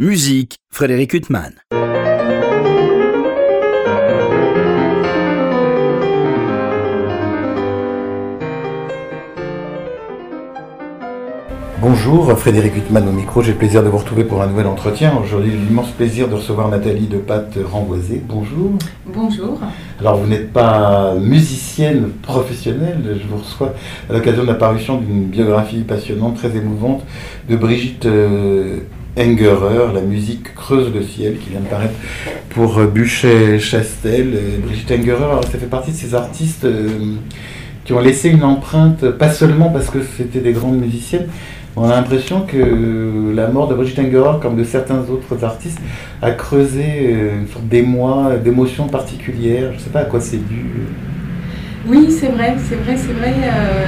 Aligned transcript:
Musique, 0.00 0.58
Frédéric 0.70 1.12
Huttman. 1.12 1.54
Bonjour, 11.80 12.30
Frédéric 12.38 12.76
Huttman 12.76 13.08
au 13.08 13.10
micro. 13.10 13.42
J'ai 13.42 13.50
le 13.50 13.58
plaisir 13.58 13.82
de 13.82 13.88
vous 13.88 13.98
retrouver 13.98 14.22
pour 14.22 14.40
un 14.40 14.46
nouvel 14.46 14.68
entretien. 14.68 15.16
Aujourd'hui, 15.20 15.50
j'ai 15.50 15.56
l'immense 15.56 15.90
plaisir 15.90 16.28
de 16.28 16.34
recevoir 16.34 16.68
Nathalie 16.68 17.08
de 17.08 17.18
Pâte 17.18 17.58
Renvoisée. 17.68 18.22
Bonjour. 18.24 18.78
Bonjour. 19.04 19.58
Alors, 19.98 20.18
vous 20.18 20.28
n'êtes 20.28 20.52
pas 20.52 21.16
musicienne 21.16 22.10
professionnelle. 22.22 23.18
Je 23.20 23.26
vous 23.26 23.38
reçois 23.38 23.74
à 24.08 24.12
l'occasion 24.12 24.42
de 24.42 24.48
la 24.48 24.54
parution 24.54 24.98
d'une 24.98 25.24
biographie 25.24 25.80
passionnante, 25.80 26.36
très 26.36 26.56
émouvante, 26.56 27.04
de 27.48 27.56
Brigitte 27.56 28.06
euh, 28.06 28.78
Engerer, 29.16 29.92
La 29.94 30.00
musique 30.00 30.54
creuse 30.54 30.92
le 30.92 31.02
ciel, 31.02 31.38
qui 31.38 31.50
vient 31.50 31.60
de 31.60 31.66
paraître 31.66 31.94
pour 32.50 32.80
Buchet-Chastel. 32.80 34.32
Euh, 34.34 34.58
Brigitte 34.64 34.92
Engerer, 34.92 35.40
ça 35.50 35.58
fait 35.58 35.66
partie 35.66 35.92
de 35.92 35.96
ces 35.96 36.14
artistes 36.14 36.64
euh, 36.64 37.14
qui 37.84 37.92
ont 37.92 38.00
laissé 38.00 38.28
une 38.28 38.44
empreinte, 38.44 39.08
pas 39.12 39.30
seulement 39.30 39.70
parce 39.70 39.88
que 39.90 39.98
c'était 40.16 40.40
des 40.40 40.52
grandes 40.52 40.78
musiciennes, 40.78 41.28
on 41.76 41.84
a 41.84 41.94
l'impression 41.94 42.40
que 42.40 43.32
la 43.34 43.46
mort 43.46 43.68
de 43.68 43.74
Brigitte 43.74 44.00
Engerer, 44.00 44.40
comme 44.40 44.56
de 44.56 44.64
certains 44.64 44.98
autres 44.98 45.44
artistes, 45.44 45.78
a 46.20 46.32
creusé 46.32 46.82
euh, 47.12 47.40
une 47.40 47.46
sorte 47.46 47.68
d'émoi, 47.68 48.36
d'émotion 48.42 48.88
particulière. 48.88 49.70
Je 49.72 49.76
ne 49.76 49.80
sais 49.82 49.90
pas 49.90 50.00
à 50.00 50.04
quoi 50.04 50.20
c'est 50.20 50.38
dû. 50.48 50.64
Oui, 51.86 52.10
c'est 52.10 52.28
vrai, 52.28 52.56
c'est 52.68 52.74
vrai, 52.74 52.96
c'est 52.96 53.12
vrai. 53.12 53.32
Euh, 53.32 53.84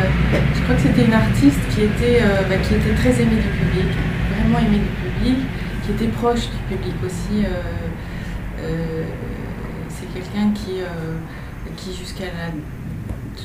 je 0.54 0.62
crois 0.62 0.76
que 0.76 0.82
c'était 0.82 1.04
une 1.04 1.12
artiste 1.12 1.58
qui 1.74 1.82
était, 1.82 2.22
euh, 2.22 2.42
bah, 2.48 2.56
qui 2.62 2.74
était 2.74 2.94
très 2.94 3.22
aimée 3.22 3.42
du 3.42 3.50
public, 3.58 3.90
vraiment 4.38 4.58
aimée 4.60 4.78
du 4.78 4.90
public, 4.94 5.09
qui 5.84 5.92
était 5.92 6.08
proche 6.08 6.48
du 6.50 6.76
public 6.76 6.94
aussi. 7.04 7.44
c'est 9.88 10.12
quelqu'un 10.14 10.52
qui, 10.52 10.80
qui 11.76 11.94
jusqu'à 11.94 12.26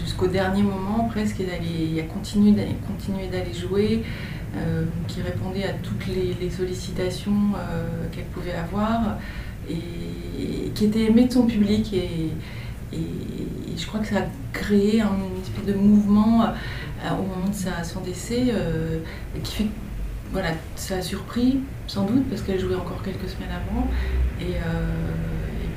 jusqu'au 0.04 0.28
dernier 0.28 0.64
moment 0.64 1.08
presque, 1.10 1.38
il 1.40 2.00
a 2.00 2.04
continué 2.04 2.52
d'aller 2.52 3.54
jouer, 3.54 4.04
euh, 4.58 4.86
qui 5.08 5.22
répondait 5.22 5.66
à 5.66 5.74
toutes 5.74 6.06
les, 6.08 6.50
sollicitations 6.50 7.52
euh, 7.58 8.08
qu'elle 8.12 8.26
pouvait 8.26 8.54
avoir 8.54 9.18
et, 9.70 10.70
qui 10.74 10.86
était 10.86 11.06
aimée 11.06 11.26
de 11.26 11.34
son 11.34 11.46
public. 11.46 11.94
Et, 11.94 12.30
je 13.78 13.86
crois 13.88 14.00
que 14.00 14.08
ça 14.08 14.20
a 14.20 14.26
créé 14.54 15.02
un, 15.02 15.10
une 15.10 15.42
espèce 15.42 15.66
de 15.66 15.74
mouvement 15.74 16.44
euh, 16.44 17.12
au 17.12 17.24
moment 17.24 17.50
de 17.50 17.86
son 17.86 18.00
décès 18.00 18.54
qui 19.44 19.56
fait 19.56 19.68
voilà, 20.32 20.50
ça 20.76 20.98
a 20.98 21.02
surpris 21.02 21.60
sans 21.88 22.06
doute 22.06 22.28
parce 22.30 22.42
qu'elle 22.42 22.60
jouait 22.60 22.76
encore 22.76 23.02
quelques 23.04 23.30
semaines 23.30 23.52
avant 23.52 23.88
et, 24.42 24.56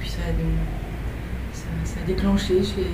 puis 0.00 0.08
ça 0.08 0.20
a, 0.28 2.06
déclenché 2.06 2.62
chez, 2.62 2.86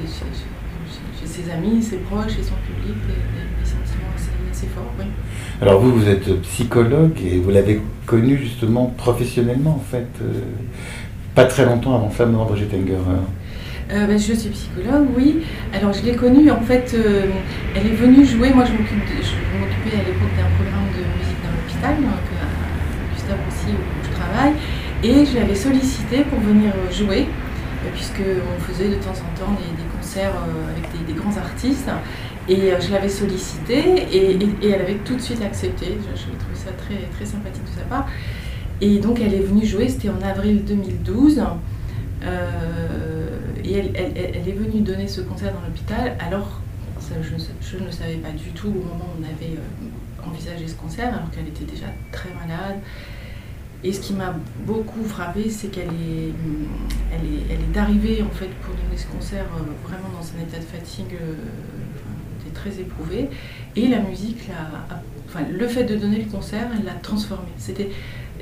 ses 1.26 1.50
amis, 1.50 1.82
ses 1.82 1.98
proches 1.98 2.38
et 2.38 2.42
son 2.42 2.54
public 2.66 2.94
des, 3.06 3.66
sentiments 3.66 4.12
assez, 4.50 4.66
forts. 4.66 4.92
Alors 5.60 5.80
vous, 5.80 5.92
vous 5.92 6.08
êtes 6.08 6.40
psychologue 6.42 7.18
et 7.24 7.38
vous 7.38 7.50
l'avez 7.50 7.80
connu 8.06 8.36
justement 8.36 8.86
professionnellement 8.96 9.76
en 9.76 9.90
fait, 9.90 10.06
euh, 10.22 10.40
pas 11.34 11.44
très 11.44 11.64
longtemps 11.64 11.94
avant 11.94 12.10
Femme 12.10 12.32
de 12.32 12.36
Brigitte 12.36 12.74
Engerer. 12.74 13.20
Euh, 13.90 14.06
ben, 14.06 14.18
je 14.18 14.32
suis 14.32 14.48
psychologue, 14.48 15.08
oui. 15.16 15.42
Alors 15.72 15.92
je 15.92 16.02
l'ai 16.02 16.16
connue, 16.16 16.50
en 16.50 16.60
fait, 16.60 16.94
euh, 16.94 17.26
elle 17.74 17.86
est 17.86 17.94
venue 17.94 18.24
jouer, 18.24 18.50
moi 18.52 18.64
je 18.64 18.72
m'occupais 18.72 19.96
à 19.96 20.04
l'époque 20.04 20.34
d'un 20.36 20.48
programme 20.56 20.88
de 20.96 21.04
musique 21.18 21.40
dans 21.44 21.52
l'hôpital, 21.52 21.96
donc 21.96 22.24
à 22.40 23.14
Gustave 23.14 23.38
aussi 23.48 23.74
et 25.02 25.26
je 25.26 25.38
l'avais 25.38 25.54
sollicité 25.54 26.24
pour 26.24 26.40
venir 26.40 26.72
jouer, 26.90 27.26
puisqu'on 27.92 28.60
faisait 28.60 28.88
de 28.88 28.94
temps 28.94 29.10
en 29.10 29.38
temps 29.38 29.52
des, 29.52 29.84
concerts 29.96 30.32
avec 30.70 31.06
des, 31.06 31.12
grands 31.12 31.36
artistes. 31.36 31.90
Et 32.48 32.72
euh, 32.72 32.80
je 32.80 32.92
l'avais 32.92 33.08
sollicité 33.08 34.06
et, 34.12 34.38
elle 34.62 34.80
avait 34.80 34.98
tout 35.04 35.14
de 35.16 35.20
suite 35.20 35.42
accepté. 35.42 35.98
Je, 36.14 36.22
trouvais 36.38 36.54
ça 36.54 36.72
très, 36.72 37.06
très 37.14 37.24
sympathique 37.24 37.64
de 37.64 37.78
sa 37.78 37.84
part. 37.86 38.06
Et 38.80 38.98
donc 38.98 39.20
elle 39.20 39.32
est 39.34 39.40
venue 39.40 39.64
jouer, 39.64 39.88
c'était 39.88 40.10
en 40.10 40.20
avril 40.20 40.64
2012. 40.64 41.42
Euh, 42.22 43.26
et 43.64 43.78
elle, 43.78 44.48
est 44.48 44.52
venue 44.52 44.80
donner 44.82 45.08
ce 45.08 45.22
concert 45.22 45.52
dans 45.52 45.60
l'hôpital. 45.66 46.16
Alors, 46.20 46.60
je, 47.00 47.76
ne 47.84 47.90
savais 47.90 48.16
pas 48.16 48.30
du 48.30 48.50
tout 48.50 48.68
au 48.68 48.72
moment 48.72 49.06
où 49.16 49.20
on 49.20 49.24
avait 49.24 49.56
euh, 49.56 50.28
envisagé 50.28 50.68
ce 50.68 50.74
concert, 50.74 51.08
alors 51.08 51.30
qu'elle 51.30 51.48
était 51.48 51.64
déjà 51.64 51.86
très 52.12 52.30
malade. 52.34 52.76
Et 53.84 53.92
ce 53.92 54.00
qui 54.00 54.14
m'a 54.14 54.34
beaucoup 54.66 55.04
frappé, 55.04 55.50
c'est 55.50 55.68
qu'elle 55.68 55.88
est, 55.88 56.32
elle 57.12 57.26
est, 57.26 57.42
elle 57.50 57.60
est 57.60 57.78
arrivée 57.78 58.22
en 58.22 58.34
fait 58.34 58.48
pour 58.62 58.74
donner 58.74 58.96
ce 58.96 59.06
concert 59.06 59.44
vraiment 59.84 60.08
dans 60.08 60.26
un 60.38 60.42
état 60.42 60.58
de 60.58 60.64
fatigue 60.64 61.16
très 62.54 62.80
éprouvée. 62.80 63.28
Et 63.76 63.88
la 63.88 64.00
musique, 64.00 64.48
le 65.50 65.68
fait 65.68 65.84
de 65.84 65.96
donner 65.96 66.18
le 66.18 66.30
concert, 66.30 66.68
elle 66.78 66.84
l'a 66.84 66.94
transformé. 66.94 67.48
C'était 67.58 67.90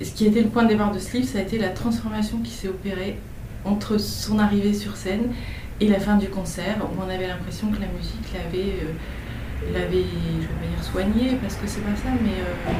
ce 0.01 0.13
qui 0.13 0.27
était 0.27 0.43
le 0.43 0.49
point 0.49 0.63
de 0.63 0.69
départ 0.69 0.93
de 0.93 0.99
ce 0.99 1.17
livre, 1.17 1.29
ça 1.29 1.39
a 1.39 1.43
été 1.43 1.59
la 1.59 1.71
transformation 1.71 2.39
qui 2.39 2.51
s'est 2.51 2.69
opérée 2.69 3.19
entre 3.65 3.99
son 3.99 4.39
arrivée 4.39 4.75
sur 4.75 4.97
scène 4.97 5.33
et 5.81 5.89
la 5.89 5.99
fin 5.99 6.17
du 6.17 6.29
concert, 6.29 6.77
où 6.81 7.03
on 7.03 7.09
avait 7.09 7.27
l'impression 7.27 7.69
que 7.69 7.81
la 7.81 7.89
musique 7.89 8.33
l'avait, 8.33 8.75
euh, 8.83 9.73
l'avait, 9.73 10.05
je 10.05 10.47
vais 10.47 10.75
dire 10.75 10.85
soignée 10.85 11.39
parce 11.41 11.57
que 11.57 11.67
c'est 11.67 11.81
pas 11.81 11.97
ça, 11.97 12.11
mais 12.23 12.31
euh, 12.31 12.73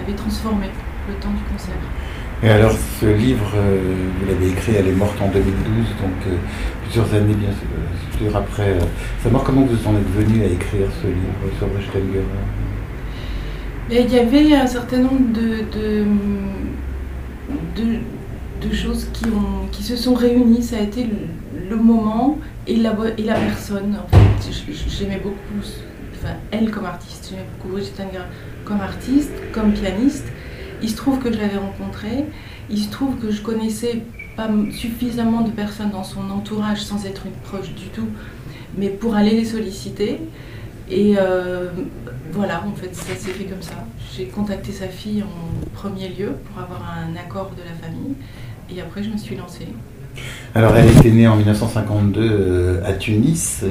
l'avait 0.00 0.16
transformé 0.16 0.66
le 1.08 1.14
temps 1.14 1.30
du 1.30 1.42
concert. 1.52 1.74
Et 2.42 2.48
alors, 2.48 2.72
ce 3.00 3.06
livre, 3.06 3.52
euh, 3.56 3.78
vous 4.20 4.26
l'avez 4.26 4.48
écrit, 4.48 4.74
elle 4.74 4.88
est 4.88 4.92
morte 4.92 5.16
en 5.20 5.28
2012, 5.28 5.46
donc 6.02 6.10
euh, 6.26 6.36
plusieurs 6.82 7.14
années 7.14 7.34
bien 7.34 7.50
sûr 8.18 8.36
après 8.36 8.70
euh, 8.70 8.80
sa 9.22 9.30
mort. 9.30 9.44
Comment 9.44 9.62
vous 9.62 9.88
en 9.88 9.96
êtes 9.96 10.10
venu 10.14 10.42
à 10.42 10.46
écrire 10.46 10.88
ce 11.00 11.06
livre 11.06 11.56
sur 11.56 11.68
Brigitte 11.68 11.92
Il 13.90 14.12
y 14.12 14.18
avait 14.18 14.54
un 14.54 14.66
certain 14.66 14.98
nombre 14.98 15.32
de, 15.32 16.04
de, 17.76 18.74
choses 18.74 19.08
qui, 19.12 19.26
ont, 19.26 19.66
qui 19.70 19.82
se 19.82 19.96
sont 19.96 20.14
réunies. 20.14 20.62
Ça 20.62 20.76
a 20.76 20.80
été 20.80 21.06
le, 21.70 21.76
moment 21.76 22.38
et 22.66 22.76
la, 22.76 22.94
et 23.16 23.22
la 23.22 23.34
personne. 23.34 23.96
En 24.02 24.08
fait, 24.08 24.52
j'aimais 24.86 25.20
beaucoup, 25.22 25.36
enfin, 26.14 26.34
elle 26.50 26.70
comme 26.70 26.86
artiste. 26.86 27.28
J'aimais 27.30 27.46
beaucoup 27.56 27.74
Brigitte 27.74 28.02
comme 28.64 28.80
artiste, 28.80 29.32
comme 29.52 29.72
pianiste. 29.72 30.26
Il 30.82 30.90
se 30.90 30.96
trouve 30.96 31.18
que 31.18 31.32
je 31.32 31.38
l'avais 31.38 31.58
rencontré, 31.58 32.26
il 32.70 32.78
se 32.78 32.90
trouve 32.90 33.16
que 33.16 33.30
je 33.30 33.40
connaissais 33.42 34.02
pas 34.36 34.48
suffisamment 34.72 35.42
de 35.42 35.50
personnes 35.50 35.90
dans 35.90 36.04
son 36.04 36.30
entourage 36.30 36.82
sans 36.82 37.06
être 37.06 37.26
une 37.26 37.32
proche 37.48 37.72
du 37.74 37.86
tout, 37.86 38.08
mais 38.76 38.88
pour 38.88 39.14
aller 39.14 39.30
les 39.30 39.44
solliciter. 39.44 40.20
Et 40.90 41.14
euh, 41.18 41.70
voilà, 42.32 42.62
en 42.66 42.74
fait, 42.74 42.94
ça 42.94 43.14
s'est 43.14 43.30
fait 43.30 43.44
comme 43.44 43.62
ça. 43.62 43.86
J'ai 44.14 44.26
contacté 44.26 44.72
sa 44.72 44.88
fille 44.88 45.22
en 45.22 45.74
premier 45.74 46.08
lieu 46.08 46.32
pour 46.44 46.62
avoir 46.62 46.82
un 46.82 47.16
accord 47.16 47.52
de 47.56 47.62
la 47.62 47.74
famille, 47.86 48.14
et 48.70 48.80
après 48.80 49.02
je 49.02 49.10
me 49.10 49.16
suis 49.16 49.36
lancée. 49.36 49.68
Alors, 50.54 50.76
elle 50.76 50.96
était 50.96 51.10
née 51.10 51.26
en 51.26 51.36
1952 51.36 52.20
euh, 52.20 52.80
à 52.84 52.92
Tunis. 52.92 53.64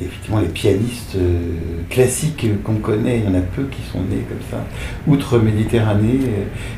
Euh, 0.00 0.04
effectivement, 0.04 0.40
les 0.40 0.48
pianistes 0.48 1.16
euh, 1.16 1.52
classiques 1.90 2.46
qu'on 2.62 2.76
connaît, 2.76 3.18
il 3.18 3.24
y 3.24 3.28
en 3.28 3.38
a 3.38 3.42
peu 3.42 3.64
qui 3.64 3.82
sont 3.90 4.00
nés 4.00 4.24
comme 4.28 4.40
ça, 4.50 4.64
outre-Méditerranée. 5.06 6.20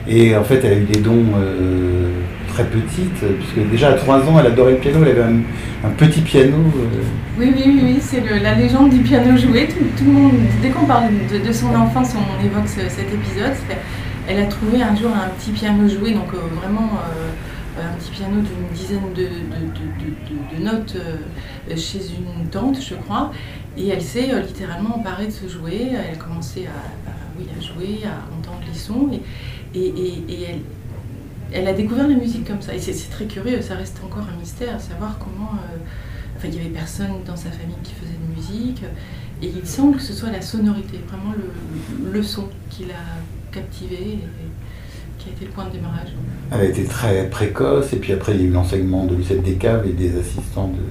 Et 0.06 0.37
en 0.37 0.45
fait, 0.45 0.61
elle 0.65 0.73
a 0.73 0.77
eu 0.77 0.84
des 0.84 1.01
dons 1.01 1.25
très 2.49 2.65
petites, 2.65 3.25
puisque 3.39 3.71
déjà 3.71 3.91
à 3.91 3.93
3 3.95 4.19
ans, 4.28 4.39
elle 4.41 4.47
adorait 4.47 4.73
le 4.73 4.78
piano, 4.78 4.99
elle 5.03 5.11
avait 5.11 5.34
un, 5.84 5.91
petit 5.97 6.21
piano. 6.21 6.57
Oui, 7.39 7.53
oui, 7.55 7.62
oui, 7.67 7.81
oui 7.84 7.99
c'est 8.01 8.23
la 8.43 8.55
légende 8.55 8.91
du 8.91 9.01
piano 9.01 9.37
joué. 9.37 9.69
Tout, 9.69 10.05
le 10.05 10.12
monde, 10.12 10.33
dès 10.62 10.71
qu'on 10.71 10.87
parle 10.87 11.11
de, 11.31 11.53
son 11.53 11.75
enfance, 11.75 12.15
on 12.15 12.45
évoque 12.45 12.69
cet 12.69 13.12
épisode. 13.12 13.55
Elle 14.28 14.41
a 14.41 14.47
trouvé 14.47 14.83
un 14.83 14.95
jour 14.95 15.11
un 15.15 15.28
petit 15.39 15.51
piano 15.51 15.89
joué, 15.89 16.12
donc 16.12 16.33
vraiment 16.60 16.91
un 17.81 17.97
petit 17.98 18.10
piano 18.10 18.37
d'une 18.41 18.69
dizaine 18.75 19.13
de, 19.15 20.63
notes 20.63 20.97
euh, 20.97 21.16
chez 21.76 22.00
une 22.10 22.48
tante, 22.48 22.80
je 22.80 22.94
crois. 22.94 23.32
Et 23.76 23.88
elle 23.88 24.03
s'est 24.03 24.32
euh, 24.32 24.41
littéralement 24.41 24.97
emparée 24.97 25.26
de 25.26 25.32
ce 25.32 25.48
jouet. 25.48 25.92
Elle 25.92 26.15
a 26.15 26.16
commencé 26.16 26.66
à, 26.66 27.10
oui, 27.38 27.47
à 27.56 27.60
jouer, 27.60 28.00
à 28.04 28.34
entendre 28.36 28.60
les 28.66 28.78
sons. 28.78 29.10
Et, 29.74 30.47
elle, 31.53 31.66
a 31.66 31.72
découvert 31.72 32.09
la 32.09 32.15
musique 32.15 32.47
comme 32.47 32.60
ça. 32.60 32.74
Et 32.74 32.78
c'est 32.78 33.10
très 33.10 33.26
curieux, 33.26 33.62
ça 33.62 33.74
reste 33.74 34.00
encore 34.04 34.26
un 34.34 34.38
mystère, 34.38 34.74
à 34.74 34.78
savoir 34.78 35.18
comment. 35.18 35.53
Euh, 35.54 35.76
enfin, 36.36 36.48
il 36.48 36.54
n'y 36.54 36.60
avait 36.60 36.70
personne 36.70 37.22
dans 37.24 37.36
sa 37.36 37.50
famille 37.50 37.76
qui 37.82 37.94
faisait 37.94 38.12
de 38.12 38.34
musique. 38.34 38.82
Et 39.41 39.53
il 39.56 39.66
semble 39.66 39.97
que 39.97 40.03
ce 40.03 40.12
soit 40.12 40.30
la 40.30 40.42
sonorité, 40.42 40.98
vraiment 41.09 41.32
le, 42.12 42.22
son 42.22 42.48
qui 42.70 42.86
l'a 42.86 42.94
captivée 43.53 44.18
qui 45.18 45.28
a 45.28 45.32
été 45.32 45.44
le 45.44 45.50
point 45.50 45.66
de 45.66 45.72
démarrage. 45.72 46.09
Elle 46.50 46.60
a 46.60 46.65
été 46.65 46.84
très 46.84 47.28
précoce, 47.28 47.92
et 47.92 47.97
puis 47.97 48.12
après 48.12 48.34
il 48.34 48.41
y 48.41 48.44
a 48.44 48.47
eu 48.47 48.50
l'enseignement 48.50 49.04
de 49.04 49.15
Lucette 49.15 49.42
Descaves 49.42 49.86
et 49.86 49.92
des 49.92 50.18
assistants 50.18 50.68
de 50.68 50.82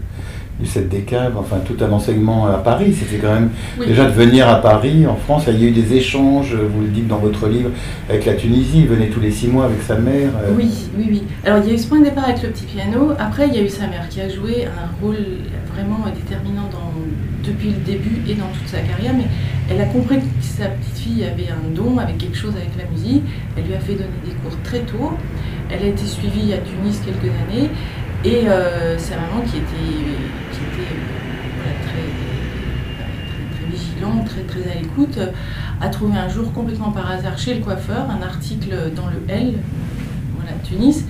Lucette 0.59 0.89
Descaves, 0.89 1.37
enfin 1.37 1.57
tout 1.65 1.75
un 1.83 1.91
enseignement 1.91 2.47
à 2.47 2.57
Paris. 2.57 2.93
C'était 2.93 3.17
quand 3.17 3.33
même 3.33 3.49
déjà 3.85 4.05
de 4.05 4.11
venir 4.11 4.47
à 4.49 4.61
Paris, 4.61 5.05
en 5.05 5.15
France. 5.15 5.43
Il 5.47 5.61
y 5.61 5.65
a 5.65 5.69
eu 5.69 5.71
des 5.71 5.93
échanges, 5.93 6.55
vous 6.55 6.81
le 6.81 6.87
dites 6.87 7.07
dans 7.07 7.17
votre 7.17 7.47
livre, 7.47 7.69
avec 8.09 8.25
la 8.25 8.33
Tunisie. 8.33 8.79
Il 8.79 8.87
venait 8.87 9.07
tous 9.07 9.19
les 9.19 9.31
six 9.31 9.47
mois 9.47 9.65
avec 9.65 9.81
sa 9.81 9.95
mère. 9.95 10.31
Euh. 10.41 10.53
Oui, 10.55 10.69
oui, 10.97 11.07
oui. 11.09 11.23
Alors 11.45 11.59
il 11.63 11.69
y 11.69 11.71
a 11.71 11.73
eu 11.75 11.77
ce 11.77 11.87
point 11.87 11.99
de 11.99 12.05
départ 12.05 12.25
avec 12.25 12.41
le 12.41 12.49
petit 12.49 12.65
piano. 12.65 13.11
Après, 13.19 13.47
il 13.47 13.53
y 13.53 13.59
a 13.59 13.61
eu 13.61 13.69
sa 13.69 13.87
mère 13.87 14.07
qui 14.09 14.21
a 14.21 14.29
joué 14.29 14.65
un 14.65 15.05
rôle 15.05 15.17
vraiment 15.73 16.05
déterminant 16.13 16.69
dans, 16.71 16.91
depuis 17.47 17.69
le 17.69 17.85
début 17.85 18.21
et 18.27 18.33
dans 18.33 18.47
toute 18.47 18.67
sa 18.67 18.79
carrière. 18.79 19.13
Mais 19.15 19.25
elle 19.69 19.81
a 19.81 19.85
compris 19.85 20.17
que 20.17 20.23
sa 20.41 20.65
petite 20.65 20.97
fille 20.97 21.23
avait 21.23 21.49
un 21.49 21.75
don, 21.75 21.97
avec 21.99 22.17
quelque 22.17 22.37
chose 22.37 22.53
avec 22.55 22.71
la 22.77 22.89
musique. 22.89 23.23
Elle 23.55 23.65
lui 23.65 23.75
a 23.75 23.79
fait 23.79 23.93
donner 23.93 24.09
des 24.25 24.31
cours 24.31 24.57
très 24.63 24.79
tôt. 24.79 25.13
Elle 25.69 25.83
a 25.83 25.87
été 25.87 26.05
suivie 26.05 26.53
à 26.53 26.57
Tunis 26.57 26.99
quelques 27.05 27.31
années. 27.47 27.69
Et 28.25 28.47
euh, 28.47 28.97
sa 28.97 29.15
maman 29.15 29.41
qui 29.45 29.57
était, 29.57 30.17
était 30.57 30.89
très, 31.83 32.05
très, 33.57 33.71
vigilante, 33.71 34.25
très, 34.25 34.41
très 34.41 34.71
à 34.71 34.81
l'écoute, 34.81 35.19
a 35.81 35.89
trouvé 35.89 36.17
un 36.17 36.29
jour 36.29 36.51
complètement 36.53 36.91
par 36.91 37.09
hasard 37.11 37.37
chez 37.37 37.55
le 37.55 37.61
coiffeur 37.61 38.09
un 38.09 38.21
article 38.21 38.91
dans 38.95 39.07
le 39.07 39.21
L, 39.27 39.53
voilà, 40.35 40.51
Tunis, 40.63 41.05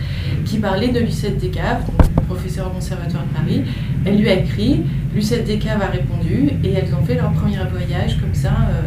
qui 0.46 0.58
parlait 0.58 0.90
de 0.90 1.00
Lucette 1.00 1.38
Descaves, 1.38 1.84
professeur 2.28 2.68
au 2.68 2.72
conservatoire 2.72 3.24
de 3.24 3.34
Paris. 3.34 3.64
Elle 4.06 4.18
lui 4.18 4.30
a 4.30 4.34
écrit, 4.34 4.84
Lucette 5.14 5.46
Descaves 5.46 5.82
a 5.82 5.88
répondu, 5.88 6.50
et 6.64 6.74
elles 6.74 6.94
ont 6.94 7.06
fait 7.06 7.16
leur 7.16 7.32
premier 7.32 7.58
voyage 7.72 8.20
comme 8.20 8.34
ça. 8.34 8.54
Euh, 8.70 8.82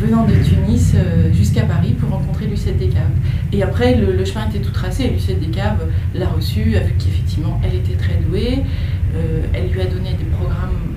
venant 0.00 0.24
de 0.24 0.32
Tunis 0.32 0.92
euh, 0.94 1.30
jusqu'à 1.32 1.62
Paris 1.62 1.92
pour 1.92 2.08
rencontrer 2.10 2.46
Lucette 2.46 2.78
Descaves. 2.78 3.02
Et 3.52 3.62
après, 3.62 3.96
le, 3.96 4.24
chemin 4.24 4.48
était 4.48 4.60
tout 4.60 4.72
tracé. 4.72 5.08
Lucette 5.08 5.40
Descaves 5.40 5.86
l'a 6.14 6.28
reçue, 6.28 6.76
a 6.76 6.80
vu 6.80 6.94
qu'effectivement, 6.98 7.60
elle 7.62 7.74
était 7.76 7.96
très 7.96 8.14
douée. 8.14 8.64
Euh, 9.14 9.42
elle 9.54 9.70
lui 9.70 9.80
a 9.80 9.86
donné 9.86 10.14
des 10.14 10.24
programmes 10.36 10.94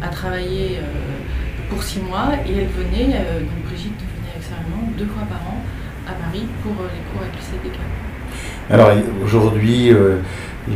à 0.00 0.08
travailler 0.08 0.78
euh, 0.78 1.70
pour 1.70 1.82
six 1.82 2.00
mois 2.00 2.30
et 2.46 2.52
elle 2.52 2.68
venait, 2.68 3.12
donc 3.12 3.64
Brigitte 3.66 3.94
venait 4.16 4.32
avec 4.34 4.42
sa 4.42 4.56
maman 4.56 4.90
deux 4.98 5.06
fois 5.06 5.22
par 5.28 5.40
an 5.46 5.62
à 6.08 6.12
Paris 6.12 6.44
pour 6.62 6.72
les 6.72 7.00
cours 7.12 7.22
Lucette 7.32 7.62
Descaves. 7.62 8.70
Alors 8.70 8.90
aujourd'hui, 9.24 9.92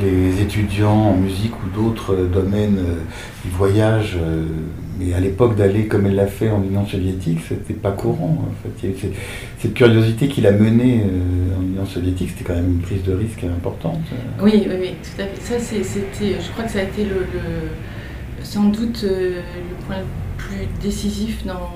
les 0.00 0.40
étudiants 0.40 1.10
en 1.10 1.16
musique 1.16 1.52
ou 1.62 1.68
d'autres 1.68 2.14
domaines, 2.32 2.78
ils 3.44 3.50
voyagent 3.50 4.18
mais 4.98 5.12
à 5.14 5.20
l'époque 5.20 5.56
d'aller 5.56 5.86
comme 5.86 6.06
elle 6.06 6.14
l'a 6.14 6.26
fait 6.26 6.50
en 6.50 6.62
Union 6.62 6.86
soviétique, 6.86 7.40
c'était 7.48 7.74
pas 7.74 7.92
courant. 7.92 8.44
En 8.46 8.80
fait. 8.80 8.94
cette 9.58 9.74
curiosité 9.74 10.28
qu'il 10.28 10.46
a 10.46 10.52
menée 10.52 11.02
euh, 11.04 11.58
en 11.58 11.62
Union 11.62 11.86
soviétique, 11.86 12.30
c'était 12.30 12.44
quand 12.44 12.54
même 12.54 12.72
une 12.72 12.80
prise 12.80 13.02
de 13.02 13.14
risque 13.14 13.44
importante. 13.44 14.00
Oui, 14.40 14.66
oui, 14.68 14.74
oui, 14.80 14.90
tout 15.02 15.22
à 15.22 15.26
fait. 15.26 15.58
Ça, 15.58 15.74
je 15.74 16.52
crois 16.52 16.64
que 16.64 16.70
ça 16.70 16.80
a 16.80 16.82
été 16.82 17.06
sans 18.42 18.64
doute 18.64 19.02
euh, 19.04 19.40
le 19.40 19.86
point 19.86 19.96
le 19.98 20.04
plus 20.36 20.66
décisif 20.82 21.44
dans, 21.44 21.74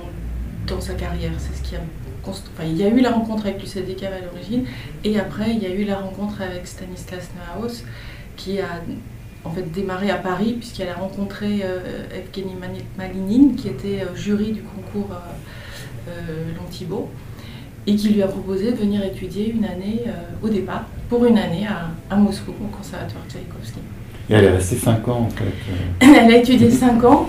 dans 0.67 0.81
sa 0.81 0.93
carrière. 0.93 1.31
C'est 1.37 1.57
ce 1.57 1.67
qui 1.67 1.75
a 1.75 1.81
Enfin, 2.27 2.63
il 2.65 2.77
y 2.77 2.83
a 2.83 2.87
eu 2.87 2.99
la 2.99 3.11
rencontre 3.11 3.47
avec 3.47 3.61
Lucette 3.61 3.85
à 4.03 4.25
l'origine, 4.25 4.65
et 5.03 5.19
après 5.19 5.51
il 5.51 5.63
y 5.63 5.65
a 5.65 5.73
eu 5.73 5.83
la 5.85 5.97
rencontre 5.97 6.41
avec 6.41 6.67
Stanislas 6.67 7.29
Neuhaus, 7.35 7.83
qui 8.37 8.59
a 8.59 8.81
en 9.43 9.49
fait 9.49 9.71
démarré 9.71 10.09
à 10.09 10.15
Paris 10.15 10.55
puisqu'elle 10.59 10.89
a 10.89 10.95
rencontré 10.95 11.61
euh, 11.63 12.03
Evgeny 12.13 12.55
Malinine 12.97 13.55
qui 13.55 13.67
était 13.67 14.01
euh, 14.01 14.15
jury 14.15 14.51
du 14.51 14.61
concours 14.61 15.09
euh, 16.07 16.11
Lantibo 16.57 17.09
et 17.87 17.95
qui 17.95 18.09
lui 18.09 18.21
a 18.21 18.27
proposé 18.27 18.71
de 18.71 18.77
venir 18.77 19.03
étudier 19.03 19.51
une 19.51 19.65
année 19.65 20.03
au 20.43 20.49
départ, 20.49 20.85
pour 21.09 21.25
une 21.25 21.39
année 21.39 21.65
à, 22.11 22.15
Moscou 22.15 22.51
au 22.51 22.67
conservatoire 22.67 23.23
Tchaïkovski. 23.27 23.79
Et 24.29 24.33
elle 24.35 24.43
est 24.45 24.51
restée 24.51 24.75
5 24.75 25.07
ans 25.07 25.27
en 25.27 25.29
fait 25.31 25.51
Elle 25.99 26.31
a 26.31 26.37
étudié 26.37 26.69
5 26.69 27.03
ans, 27.05 27.27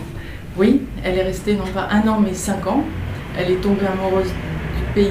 oui, 0.59 0.83
elle 1.03 1.17
est 1.17 1.23
restée 1.23 1.55
non 1.55 1.65
pas 1.73 1.89
un 1.91 2.07
an 2.07 2.21
mais 2.21 2.35
5 2.35 2.67
ans. 2.67 2.85
Elle 3.39 3.53
est 3.53 3.63
tombée 3.63 3.87
amoureuse 3.87 4.29
du 4.29 4.93
pays. 4.95 5.09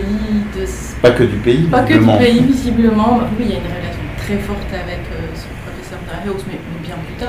De... 0.56 1.02
Pas 1.02 1.10
que 1.10 1.24
du 1.24 1.38
pays 1.38 1.64
Pas 1.64 1.82
que 1.82 1.96
du 1.96 2.06
pays, 2.24 2.44
visiblement. 2.44 3.18
Oui, 3.40 3.46
il 3.46 3.50
y 3.50 3.54
a 3.54 3.58
une 3.58 3.64
relation 3.64 4.04
très 4.18 4.38
forte 4.38 4.70
avec 4.72 5.00
son 5.34 5.50
professeur 5.66 6.00
Darius, 6.08 6.44
mais 6.48 6.60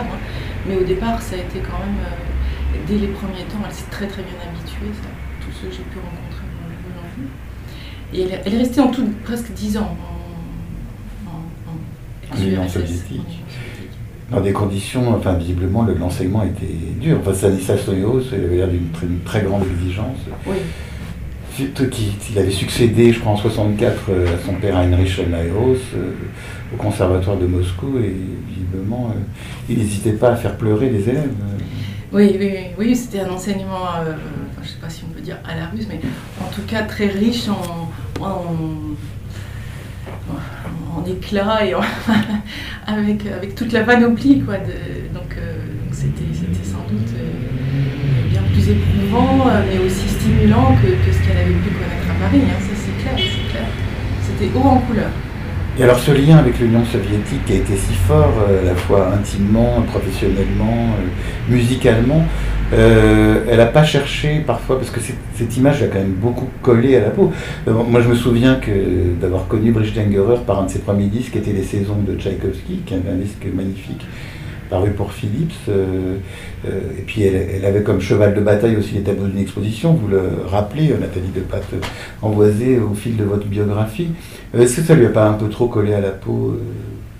Hein. 0.00 0.18
Mais 0.66 0.76
au 0.76 0.84
départ, 0.84 1.20
ça 1.20 1.36
a 1.36 1.38
été 1.38 1.58
quand 1.60 1.78
même, 1.78 1.98
euh, 2.04 2.76
dès 2.86 2.98
les 2.98 3.08
premiers 3.08 3.44
temps, 3.44 3.58
elle 3.66 3.72
s'est 3.72 3.90
très 3.90 4.06
très 4.06 4.22
bien 4.22 4.34
habituée, 4.42 4.92
ça, 5.02 5.08
tous 5.40 5.52
ceux 5.60 5.68
que 5.68 5.74
j'ai 5.74 5.82
pu 5.82 5.98
rencontrer. 5.98 6.42
Et 8.14 8.22
elle, 8.44 8.54
est 8.54 8.58
restée 8.58 8.80
en 8.80 8.88
tout 8.88 9.08
presque 9.24 9.52
10 9.52 9.78
ans 9.78 9.96
en, 11.26 12.42
Union 12.42 12.68
soviétique. 12.68 13.42
Dans 14.30 14.40
des 14.40 14.52
conditions, 14.52 15.14
enfin 15.14 15.34
visiblement 15.34 15.82
l'enseignement 15.82 16.42
était 16.42 16.74
dur. 17.00 17.18
Enfin 17.20 17.34
Stanislas 17.34 17.84
Soyos, 17.84 18.22
il 18.32 18.44
avait 18.44 18.56
l'air 18.56 18.68
d'une 18.68 19.20
très, 19.24 19.42
grande 19.42 19.64
exigence. 19.64 20.16
Oui. 20.46 20.56
Il 21.58 22.38
avait 22.38 22.50
succédé, 22.50 23.12
je 23.12 23.20
crois, 23.20 23.32
en 23.32 23.36
64 23.36 24.04
euh, 24.08 24.26
à 24.26 24.46
son 24.46 24.54
père 24.54 24.78
Heinrich 24.78 25.18
Neuhaus 25.18 25.76
euh, 25.94 26.12
au 26.72 26.76
conservatoire 26.76 27.36
de 27.36 27.46
Moscou 27.46 27.98
et 27.98 28.14
visiblement, 28.48 29.12
euh, 29.14 29.20
il 29.68 29.78
n'hésitait 29.78 30.12
pas 30.12 30.30
à 30.30 30.36
faire 30.36 30.56
pleurer 30.56 30.90
les 30.90 31.08
élèves. 31.08 31.32
Oui, 32.12 32.36
oui, 32.38 32.56
oui, 32.78 32.96
c'était 32.96 33.20
un 33.20 33.30
enseignement, 33.30 33.86
je 34.04 34.60
ne 34.60 34.66
sais 34.66 34.78
pas 34.80 34.90
si 34.90 35.02
on 35.08 35.12
peut 35.14 35.22
dire 35.22 35.38
à 35.48 35.56
la 35.56 35.66
russe, 35.66 35.86
mais 35.88 36.00
en 36.42 36.50
tout 36.50 36.60
cas 36.66 36.82
très 36.82 37.06
riche 37.06 37.48
en, 37.48 37.90
en, 38.22 38.36
éclats 41.06 41.64
et 41.64 41.74
avec, 42.86 43.26
avec 43.26 43.54
toute 43.54 43.72
la 43.72 43.82
panoplie. 43.82 44.42
Quoi, 44.42 44.58
donc 44.58 45.38
c'était 45.90 46.24
sans 46.64 46.84
doute 46.88 47.14
plus 48.52 48.70
éprouvant, 48.70 49.46
euh, 49.46 49.62
mais 49.68 49.78
aussi 49.84 50.08
stimulant 50.08 50.74
que, 50.76 50.88
ce 51.12 51.18
qu'elle 51.26 51.38
avait 51.38 51.54
pu 51.54 51.70
connaître 51.70 52.10
à 52.10 52.24
Paris. 52.24 52.42
Hein. 52.44 52.60
Ça, 52.60 52.74
c'est 52.76 53.02
clair, 53.02 53.16
c'est 53.16 53.50
clair. 53.50 53.66
C'était 54.22 54.50
haut 54.56 54.62
en 54.62 54.78
couleur. 54.78 55.10
Et 55.78 55.82
alors 55.84 55.98
ce 55.98 56.10
lien 56.10 56.36
avec 56.36 56.58
l'Union 56.58 56.84
soviétique 56.84 57.46
qui 57.46 57.52
a 57.54 57.56
été 57.56 57.76
si 57.76 57.94
fort, 57.94 58.34
euh, 58.48 58.60
à 58.60 58.64
la 58.66 58.74
fois 58.74 59.08
intimement, 59.14 59.82
professionnellement, 59.86 60.88
euh, 60.98 61.50
musicalement, 61.52 62.24
elle 62.74 63.58
n'a 63.58 63.66
pas 63.66 63.84
cherché 63.84 64.42
parfois, 64.46 64.78
parce 64.78 64.90
que 64.90 65.00
cette 65.34 65.56
image 65.58 65.82
a 65.82 65.88
quand 65.88 65.98
même 65.98 66.14
beaucoup 66.14 66.48
collé 66.62 66.96
à 66.96 67.00
la 67.00 67.10
peau. 67.10 67.30
moi 67.66 68.00
je 68.00 68.08
me 68.08 68.14
souviens 68.14 68.58
d'avoir 69.20 69.46
connu 69.46 69.72
Brigitte 69.72 69.98
Engerer 69.98 70.38
par 70.46 70.60
un 70.60 70.64
de 70.64 70.70
ses 70.70 70.78
premiers 70.78 71.08
disques 71.08 71.32
qui 71.32 71.38
était 71.38 71.52
Les 71.52 71.64
Saisons 71.64 71.98
de 72.06 72.18
Tchaïkovski, 72.18 72.80
qui 72.86 72.94
est 72.94 72.96
un 72.96 73.16
disque 73.16 73.46
magnifique 73.54 74.06
paru 74.72 74.90
pour 74.92 75.12
Philips. 75.12 75.52
Euh, 75.68 76.16
euh, 76.66 76.80
et 76.98 77.02
puis 77.02 77.22
elle, 77.24 77.64
avait 77.64 77.82
comme 77.82 78.00
cheval 78.00 78.34
de 78.34 78.40
bataille 78.40 78.76
aussi 78.76 78.94
les 78.94 79.02
tableaux 79.02 79.26
d'une 79.26 79.38
exposition, 79.40 79.92
vous 79.92 80.08
le 80.08 80.22
rappelez, 80.46 80.92
euh, 80.92 80.98
Nathalie 80.98 81.28
de 81.34 81.40
Patte 81.40 81.74
Envoisée 82.22 82.78
au 82.78 82.94
fil 82.94 83.16
de 83.16 83.24
votre 83.24 83.46
biographie. 83.46 84.08
Est-ce 84.54 84.76
que 84.76 84.82
ça 84.82 84.94
lui 84.94 85.04
a 85.04 85.10
pas 85.10 85.28
un 85.28 85.34
peu 85.34 85.48
trop 85.50 85.66
collé 85.66 85.92
à 85.92 86.00
la 86.00 86.10
peau 86.10 86.58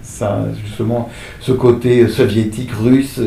ça, 0.02 0.46
justement, 0.64 1.10
ce 1.40 1.52
côté 1.52 2.08
soviétique, 2.08 2.72
russe, 2.72 3.20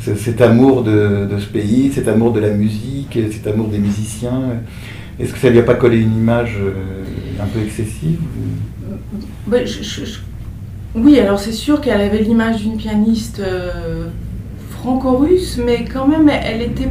cet 0.00 0.40
amour 0.40 0.82
de, 0.82 1.28
ce 1.38 1.46
pays, 1.46 1.92
cet 1.92 2.08
amour 2.08 2.32
de 2.32 2.40
la 2.40 2.50
musique, 2.50 3.18
cet 3.30 3.46
amour 3.46 3.68
des 3.68 3.78
musiciens 3.78 4.42
Est-ce 5.20 5.32
que 5.32 5.38
ça 5.38 5.48
lui 5.48 5.60
a 5.60 5.62
pas 5.62 5.74
collé 5.74 5.98
une 5.98 6.16
image 6.16 6.58
un 7.40 7.46
peu 7.46 7.60
excessive 7.60 8.18
bah, 9.46 9.58
oui, 10.96 11.20
alors 11.20 11.38
c'est 11.38 11.52
sûr 11.52 11.80
qu'elle 11.82 12.00
avait 12.00 12.22
l'image 12.22 12.62
d'une 12.62 12.78
pianiste 12.78 13.40
euh, 13.40 14.06
franco-russe, 14.70 15.60
mais 15.62 15.84
quand 15.84 16.06
même, 16.06 16.28
elle 16.28 16.62
était, 16.62 16.88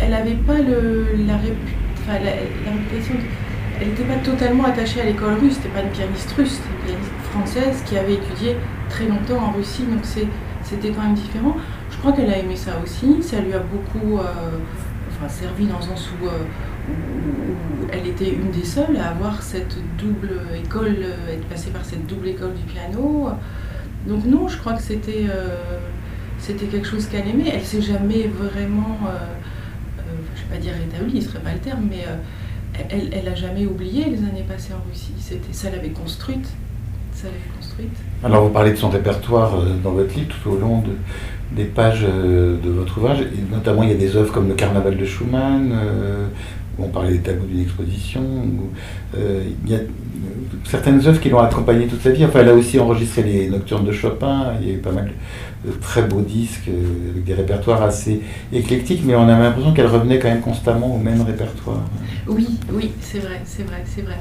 elle 0.00 0.10
n'avait 0.10 0.34
pas 0.34 0.58
le, 0.58 1.06
la, 1.26 1.36
réputation. 1.36 3.14
elle 3.80 3.88
n'était 3.88 4.02
pas 4.02 4.16
totalement 4.24 4.64
attachée 4.64 5.00
à 5.00 5.04
l'école 5.04 5.34
russe. 5.34 5.54
C'était 5.54 5.68
pas 5.68 5.82
une 5.82 5.90
pianiste 5.90 6.32
russe, 6.36 6.50
c'était 6.50 6.68
une 6.92 6.98
pianiste 6.98 7.12
française 7.30 7.82
qui 7.86 7.96
avait 7.96 8.14
étudié 8.14 8.56
très 8.90 9.06
longtemps 9.06 9.42
en 9.44 9.52
Russie, 9.52 9.84
donc 9.84 10.04
c'était 10.04 10.88
quand 10.90 11.02
même 11.02 11.14
différent. 11.14 11.56
Je 11.90 11.96
crois 11.98 12.12
qu'elle 12.12 12.30
a 12.30 12.38
aimé 12.38 12.56
ça 12.56 12.72
aussi. 12.82 13.22
Ça 13.22 13.40
lui 13.40 13.52
a 13.52 13.60
beaucoup, 13.60 14.18
euh, 14.18 14.24
servi 15.28 15.66
dans 15.66 15.78
un 15.78 15.96
sens 15.96 16.10
où, 16.20 16.26
euh, 16.26 16.30
elle 17.92 18.06
était 18.06 18.30
une 18.30 18.50
des 18.50 18.64
seules 18.64 18.96
à 18.96 19.10
avoir 19.10 19.42
cette 19.42 19.76
double 19.98 20.30
école, 20.56 20.96
être 21.30 21.46
passée 21.46 21.70
par 21.70 21.84
cette 21.84 22.06
double 22.06 22.28
école 22.28 22.54
du 22.54 22.62
piano. 22.62 23.28
Donc 24.06 24.24
non, 24.24 24.48
je 24.48 24.58
crois 24.58 24.74
que 24.74 24.82
c'était 24.82 25.26
euh, 25.28 25.78
quelque 26.70 26.86
chose 26.86 27.06
qu'elle 27.06 27.28
aimait. 27.28 27.50
Elle 27.52 27.64
s'est 27.64 27.82
jamais 27.82 28.28
vraiment, 28.28 28.98
euh, 29.06 30.02
je 30.34 30.42
ne 30.42 30.48
vais 30.48 30.56
pas 30.56 30.60
dire 30.60 30.74
rétablie, 30.74 31.22
ce 31.22 31.30
serait 31.30 31.40
pas 31.40 31.52
le 31.52 31.60
terme, 31.60 31.86
mais 31.88 32.04
elle, 32.90 33.10
elle 33.12 33.28
a 33.28 33.34
jamais 33.34 33.66
oublié 33.66 34.04
les 34.06 34.18
années 34.18 34.44
passées 34.46 34.72
en 34.74 34.88
Russie. 34.88 35.14
C'était 35.18 35.52
ça 35.52 35.70
l'avait 35.70 35.90
construite. 35.90 36.48
Alors 38.22 38.44
vous 38.44 38.52
parlez 38.52 38.72
de 38.72 38.76
son 38.76 38.90
répertoire 38.90 39.62
dans 39.82 39.92
votre 39.92 40.14
livre 40.14 40.28
tout 40.28 40.50
au 40.50 40.58
long 40.58 40.80
de, 40.80 40.92
des 41.52 41.64
pages 41.64 42.02
de 42.02 42.70
votre 42.70 42.98
ouvrage, 42.98 43.18
notamment 43.50 43.82
il 43.82 43.90
y 43.90 43.92
a 43.92 43.96
des 43.96 44.16
œuvres 44.16 44.32
comme 44.32 44.48
le 44.48 44.54
Carnaval 44.54 44.96
de 44.96 45.04
Schumann, 45.04 45.72
on 46.78 46.88
parlait 46.88 47.12
des 47.12 47.20
tableaux 47.20 47.46
d'une 47.46 47.62
exposition. 47.62 48.22
il 49.14 49.70
y 49.70 49.74
a 49.74 49.80
certaines 50.64 51.06
œuvres 51.06 51.20
qui 51.20 51.28
l'ont 51.28 51.40
accompagné 51.40 51.86
toute 51.86 52.02
sa 52.02 52.10
vie. 52.10 52.24
Enfin, 52.24 52.40
elle 52.40 52.48
a 52.48 52.54
aussi 52.54 52.78
enregistré 52.78 53.22
les 53.22 53.48
Nocturnes 53.48 53.84
de 53.84 53.92
Chopin. 53.92 54.52
Il 54.60 54.68
y 54.68 54.70
a 54.72 54.74
eu 54.74 54.78
pas 54.78 54.92
mal 54.92 55.10
de 55.64 55.72
très 55.72 56.02
beaux 56.02 56.20
disques 56.20 56.68
avec 56.68 57.24
des 57.24 57.34
répertoires 57.34 57.82
assez 57.82 58.20
éclectiques, 58.52 59.02
mais 59.04 59.14
on 59.14 59.28
a 59.28 59.38
l'impression 59.38 59.72
qu'elle 59.72 59.86
revenait 59.86 60.18
quand 60.18 60.28
même 60.28 60.42
constamment 60.42 60.94
au 60.94 60.98
même 60.98 61.22
répertoire. 61.22 61.80
Oui, 62.26 62.48
oui, 62.72 62.92
c'est 63.00 63.20
vrai, 63.20 63.40
c'est 63.44 63.64
vrai, 63.64 63.82
c'est 63.84 64.02
vrai. 64.02 64.18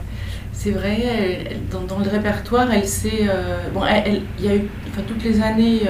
C'est 0.51 0.71
vrai, 0.71 1.57
dans, 1.71 1.99
le 1.99 2.09
répertoire, 2.09 2.71
elle 2.71 2.87
sait. 2.87 3.27
bon, 3.73 3.81
il 4.05 4.45
y 4.45 4.49
a 4.49 4.55
eu, 4.55 4.69
toutes 5.07 5.23
les 5.23 5.41
années 5.41 5.81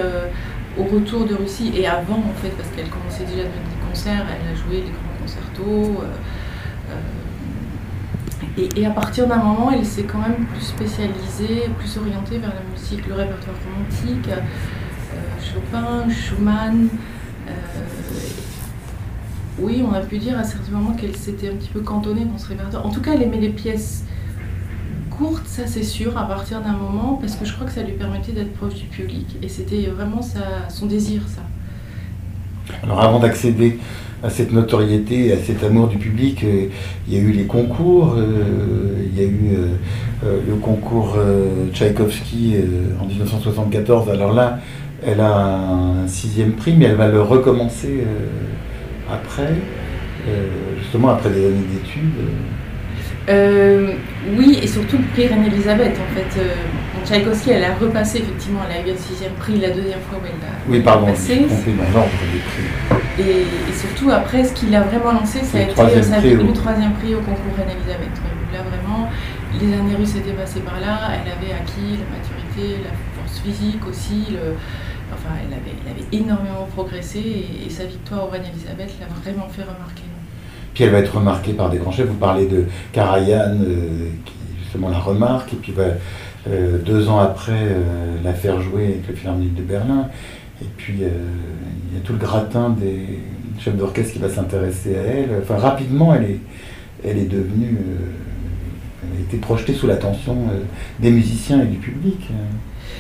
au 0.78 0.84
retour 0.84 1.26
de 1.26 1.36
Russie 1.36 1.72
et 1.76 1.86
avant 1.86 2.18
en 2.18 2.42
fait, 2.42 2.50
parce 2.50 2.70
qu'elle 2.76 2.90
commençait 2.90 3.26
déjà 3.26 3.42
à 3.42 3.46
donner 3.46 3.70
des 3.70 3.90
concerts, 3.90 4.26
elle 4.30 4.54
a 4.54 4.56
joué 4.56 4.78
les 4.78 4.92
grands 4.92 5.22
concertos. 5.22 6.02
Euh, 6.02 6.16
euh, 8.58 8.68
et, 8.76 8.86
à 8.86 8.92
partir 8.92 9.28
d'un 9.28 9.38
moment, 9.38 9.72
elle 9.72 9.86
s'est 9.86 10.04
quand 10.04 10.20
même 10.20 10.46
plus 10.46 10.62
spécialisée, 10.62 11.70
plus 11.78 11.98
orientée 11.98 12.38
vers 12.38 12.54
la 12.54 12.62
musique, 12.72 13.08
le 13.08 13.16
répertoire 13.16 13.56
romantique, 13.66 14.30
euh, 14.30 15.18
Chopin, 15.42 16.10
Schumann. 16.10 16.88
oui, 19.60 19.84
on 19.88 19.94
a 19.94 20.02
pu 20.02 20.18
dire 20.18 20.38
à 20.38 20.44
certains 20.44 20.72
moments 20.72 20.94
qu'elle 20.94 21.16
s'était 21.16 21.50
un 21.50 21.56
petit 21.56 21.70
peu 21.70 21.82
cantonnée 21.82 22.26
dans 22.26 22.38
ce 22.38 22.48
répertoire. 22.48 22.86
En 22.86 22.90
tout 22.90 23.02
cas, 23.02 23.14
elle 23.14 23.24
aimait 23.24 23.40
les 23.40 23.50
pièces 23.50 24.06
courte, 25.18 25.48
ça 25.48 25.68
c'est 25.68 25.84
sûr, 25.84 26.18
à 26.18 26.28
partir 26.28 26.62
d'un 26.62 26.74
moment, 26.74 27.18
parce 27.22 27.36
que 27.36 27.46
je 27.46 27.54
crois 27.54 27.68
que 27.68 27.74
ça 27.74 27.84
lui 27.84 27.94
permettait 27.94 28.32
d'être 28.32 28.54
proche 28.54 28.76
du 28.76 28.86
public. 28.86 29.38
Et 29.42 29.48
c'était 29.48 29.86
vraiment 29.88 30.22
son 30.70 30.86
désir, 30.86 31.22
ça. 31.28 31.42
Alors 32.82 33.02
avant 33.02 33.20
d'accéder 33.20 33.80
à 34.24 34.30
cette 34.30 34.54
notoriété, 34.54 35.34
à 35.34 35.38
cet 35.38 35.64
amour 35.64 35.88
du 35.88 35.98
public, 35.98 36.44
euh, 36.44 36.68
il 37.08 37.14
y 37.14 37.18
a 37.18 37.20
eu 37.20 37.32
les 37.32 37.44
concours, 37.44 38.16
euh, 38.18 39.06
il 39.06 39.20
y 39.20 39.24
a 39.24 39.28
eu 39.28 39.58
euh, 40.24 40.40
le 40.48 40.56
concours 40.56 41.18
Tchaïkovski 41.74 42.56
en 43.02 43.06
1974. 43.06 44.10
Alors 44.10 44.32
là, 44.34 44.60
elle 45.06 45.20
a 45.20 45.58
un 45.58 46.08
sixième 46.08 46.54
prix, 46.54 46.74
mais 46.78 46.86
elle 46.86 46.96
va 46.96 47.10
le 47.10 47.22
recommencer 47.22 48.06
après, 49.12 49.54
justement 50.80 51.10
après 51.10 51.30
des 51.30 51.48
années 51.48 51.66
d'études. 51.74 52.14
Oui, 54.38 54.60
et 54.64 54.68
surtout 54.68 54.98
le 54.98 55.04
prix 55.12 55.28
Reine-Elisabeth, 55.28 55.98
en 56.00 56.16
fait. 56.16 56.40
Tchaïkovski, 57.06 57.52
elle 57.52 57.64
a 57.64 57.76
repassé, 57.76 58.20
effectivement, 58.20 58.62
elle 58.70 58.78
a 58.78 58.88
eu 58.88 58.94
un 58.94 58.98
sixième 58.98 59.34
prix 59.34 59.60
la 59.60 59.70
deuxième 59.70 60.00
fois 60.10 60.20
où 60.20 60.26
elle 60.26 60.40
l'a 60.40 60.54
Oui, 60.68 60.82
pardon, 60.82 61.08
passé. 61.08 61.46
prix. 61.48 61.74
Et, 63.20 63.46
surtout, 63.74 64.10
après, 64.12 64.44
ce 64.44 64.54
qu'il 64.54 64.74
a 64.76 64.82
vraiment 64.82 65.12
lancé, 65.14 65.40
ça 65.44 65.58
a 65.58 65.62
été 65.62 65.70
le 65.70 66.54
troisième 66.54 66.94
prix 66.94 67.14
au 67.16 67.20
concours 67.20 67.56
Reine-Elisabeth. 67.58 68.16
Là, 68.54 68.60
vraiment, 68.70 69.10
les 69.60 69.74
années 69.74 69.96
russes 69.98 70.16
étaient 70.16 70.32
passées 70.34 70.62
par 70.62 70.80
là, 70.80 71.12
elle 71.14 71.32
avait 71.32 71.54
acquis 71.54 71.98
la 71.98 72.08
maturité, 72.18 72.84
la 72.84 72.92
force 73.18 73.40
physique 73.40 73.82
aussi, 73.90 74.32
le... 74.32 74.56
enfin, 75.14 75.36
elle 75.42 75.54
avait, 75.54 75.76
elle 75.86 75.92
avait 75.94 76.08
énormément 76.12 76.68
progressé, 76.74 77.20
et, 77.20 77.68
et 77.68 77.70
sa 77.70 77.86
victoire 77.86 78.26
au 78.26 78.30
Reine-Elisabeth 78.30 78.94
l'a 79.00 79.08
vraiment 79.22 79.48
fait 79.50 79.64
remarquer. 79.64 80.04
Puis 80.74 80.84
elle 80.84 80.92
va 80.92 81.00
être 81.00 81.16
remarquée 81.16 81.54
par 81.54 81.70
des 81.70 81.78
grands 81.78 81.92
chefs. 81.92 82.08
Vous 82.08 82.16
parlez 82.16 82.48
de 82.48 82.66
Karajan, 82.94 83.60
euh, 83.62 84.10
qui 84.26 84.34
justement 84.64 84.90
la 84.90 84.98
remarque, 84.98 85.54
et 85.54 85.58
puis 85.58 85.72
va, 85.72 85.84
euh, 86.48 86.78
deux 86.80 87.08
ans 87.08 87.20
après 87.20 87.52
euh, 87.54 88.18
la 88.24 88.34
faire 88.34 88.56
avec 88.56 89.08
le 89.08 89.16
Philharmonique 89.16 89.56
de 89.56 89.62
Berlin. 89.62 90.10
Et 90.62 90.68
puis 90.78 90.94
il 90.98 91.04
y 91.04 91.98
a 91.98 92.02
tout 92.04 92.14
le 92.14 92.20
gratin 92.20 92.70
des 92.70 93.20
chefs 93.60 93.76
d'orchestre 93.76 94.14
qui 94.14 94.20
va 94.20 94.30
s'intéresser 94.30 94.96
à 94.96 95.02
elle. 95.02 95.30
Enfin, 95.42 95.58
rapidement, 95.58 96.14
elle 96.14 96.24
est, 96.24 96.40
elle 97.04 97.18
est 97.18 97.30
devenue. 97.30 97.78
elle 99.04 99.18
a 99.18 99.22
été 99.22 99.38
projetée 99.38 99.74
sous 99.74 99.88
l'attention 99.88 100.38
des 101.00 101.12
musiciens 101.12 101.62
et 101.62 101.66
du 101.66 101.78
public. 101.78 102.30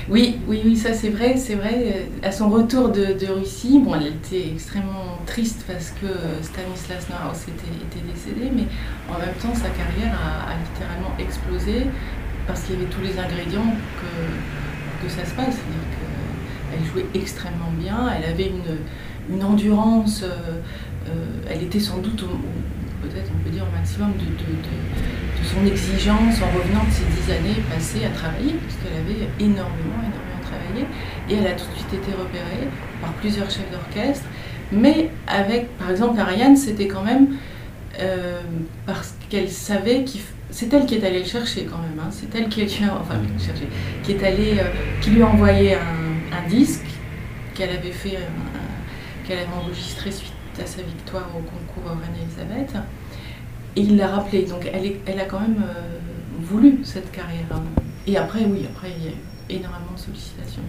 Oui, 0.10 0.40
oui, 0.48 0.62
oui, 0.66 0.76
ça 0.76 0.94
c'est 0.94 1.10
vrai, 1.10 1.38
c'est 1.38 1.56
vrai. 1.56 2.08
À 2.22 2.32
son 2.32 2.50
retour 2.50 2.90
de, 2.90 3.32
Russie, 3.32 3.80
bon, 3.80 3.96
elle 3.96 4.08
était 4.08 4.50
extrêmement 4.54 5.18
triste 5.26 5.64
parce 5.66 5.92
que 5.92 6.08
Stanislas 6.42 7.08
Neuhaus 7.10 7.48
était, 7.48 8.06
décédé, 8.06 8.52
mais 8.54 8.66
en 9.10 9.18
même 9.20 9.36
temps, 9.42 9.54
sa 9.54 9.70
carrière 9.70 10.14
a, 10.14 10.54
littéralement 10.60 11.16
explosé 11.20 11.88
parce 12.48 12.64
qu'il 12.64 12.76
y 12.76 12.78
avait 12.80 12.90
tous 12.90 13.02
les 13.02 13.20
ingrédients 13.20 13.76
que, 14.00 15.06
que 15.06 15.12
ça 15.12 15.26
se 15.26 15.34
passe. 15.34 15.56
C'est-à-dire 15.56 15.88
qu'elle 16.72 16.86
jouait 16.86 17.06
extrêmement 17.14 17.72
bien, 17.78 18.10
elle 18.18 18.30
avait 18.30 18.52
une, 19.30 19.44
endurance, 19.44 20.24
euh, 20.24 20.60
euh, 21.08 21.50
elle 21.50 21.64
était 21.64 21.80
sans 21.80 21.98
doute, 22.00 22.26
peut-être 23.02 23.32
on 23.34 23.44
peut 23.44 23.50
dire 23.50 23.64
au 23.64 23.76
maximum 23.76 24.12
de 24.14 25.44
son 25.44 25.66
exigence 25.66 26.42
en 26.42 26.58
revenant 26.58 26.84
de 26.84 26.92
ces 26.92 27.06
dix 27.06 27.32
années 27.32 27.62
passées 27.72 28.06
à 28.06 28.10
travailler, 28.10 28.54
puisqu'elle 28.54 29.00
avait 29.00 29.28
énormément, 29.40 30.00
énormément 30.00 30.42
travaillé. 30.42 30.86
Et 31.30 31.36
elle 31.36 31.48
a 31.48 31.56
tout 31.56 31.66
de 31.72 31.78
suite 31.78 31.94
été 31.94 32.12
repérée 32.12 32.68
par 33.02 33.12
plusieurs 33.14 33.50
chefs 33.50 33.70
d'orchestre. 33.72 34.26
Mais 34.72 35.10
avec, 35.28 35.78
par 35.78 35.92
exemple, 35.92 36.20
Ariane, 36.20 36.58
c'était 36.58 36.88
quand 36.88 37.04
même 37.04 37.36
euh, 38.00 38.42
parce 38.86 39.16
qu'elle 39.30 39.50
savait 39.50 40.04
qu'il 40.04 40.22
c'est 40.54 40.72
elle 40.72 40.86
qui 40.86 40.96
est 40.96 41.04
allée 41.04 41.20
le 41.20 41.26
chercher 41.26 41.66
quand 41.66 41.80
même. 41.80 42.00
Hein. 42.00 42.08
C'est 42.12 42.34
elle 42.36 42.48
qui, 42.48 42.62
euh, 42.62 42.66
lui 45.12 45.22
a 45.22 45.28
envoyé 45.28 45.74
un, 45.74 46.48
disque 46.48 46.86
qu'elle 47.56 47.72
avait 47.72 47.92
fait, 47.92 48.20
qu'elle 49.26 49.40
avait 49.40 49.48
enregistré 49.60 50.12
suite 50.12 50.32
à 50.62 50.66
sa 50.66 50.84
victoire 50.84 51.28
au 51.36 51.40
concours 51.40 51.98
Reine-Elisabeth. 52.00 52.76
Et 53.76 53.82
il 53.82 53.98
l'a 53.98 54.08
rappelé. 54.08 54.44
Donc 54.44 54.70
elle, 54.72 55.20
a 55.20 55.26
quand 55.26 55.40
même 55.40 55.64
euh, 55.64 55.98
voulu 56.40 56.80
cette 56.84 57.12
carrière. 57.12 57.46
Hein. 57.52 57.64
Et 58.06 58.16
après, 58.18 58.46
oui, 58.46 58.68
après, 58.70 58.92
il 58.96 59.06
y 59.06 59.08
a 59.08 59.60
énormément 59.60 59.94
de 59.96 60.00
sollicitations. 60.00 60.62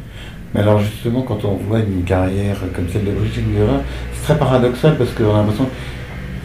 Mais 0.55 0.61
alors 0.61 0.81
justement, 0.81 1.21
quand 1.23 1.45
on 1.45 1.57
voit 1.57 1.81
une 1.81 2.05
carrière 2.05 2.57
comme 2.75 2.88
celle 2.88 3.05
de 3.05 3.11
Brigitte 3.11 3.53
Guérin, 3.53 3.83
c'est 4.14 4.23
très 4.23 4.38
paradoxal 4.38 4.97
parce 4.97 5.11
qu'on 5.11 5.35
a 5.35 5.38
l'impression 5.38 5.69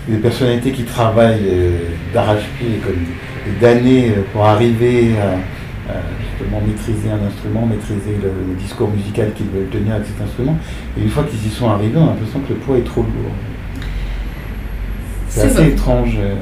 des 0.09 0.17
personnalités 0.17 0.71
qui 0.71 0.83
travaillent 0.83 1.47
euh, 1.47 1.79
d'arrache-pied 2.13 2.81
comme 2.83 3.05
d'années 3.61 4.09
euh, 4.09 4.21
pour 4.33 4.45
arriver 4.45 5.13
à, 5.17 5.37
justement 6.21 6.61
maîtriser 6.65 7.09
un 7.09 7.25
instrument, 7.25 7.65
maîtriser 7.65 8.17
le, 8.21 8.55
discours 8.55 8.89
musical 8.89 9.33
qu'ils 9.33 9.47
veulent 9.47 9.69
tenir 9.69 9.95
avec 9.95 10.07
cet 10.07 10.21
instrument. 10.21 10.57
Et 10.97 11.01
une 11.01 11.09
fois 11.09 11.23
qu'ils 11.23 11.45
y 11.45 11.49
sont 11.49 11.69
arrivés, 11.69 11.97
on 11.97 12.03
a 12.03 12.09
l'impression 12.11 12.39
que 12.41 12.53
le 12.53 12.59
poids 12.59 12.77
est 12.77 12.83
trop 12.83 13.01
lourd. 13.01 13.33
C'est 15.29 15.41
assez 15.41 15.67
étrange. 15.69 16.15
Euh. 16.19 16.35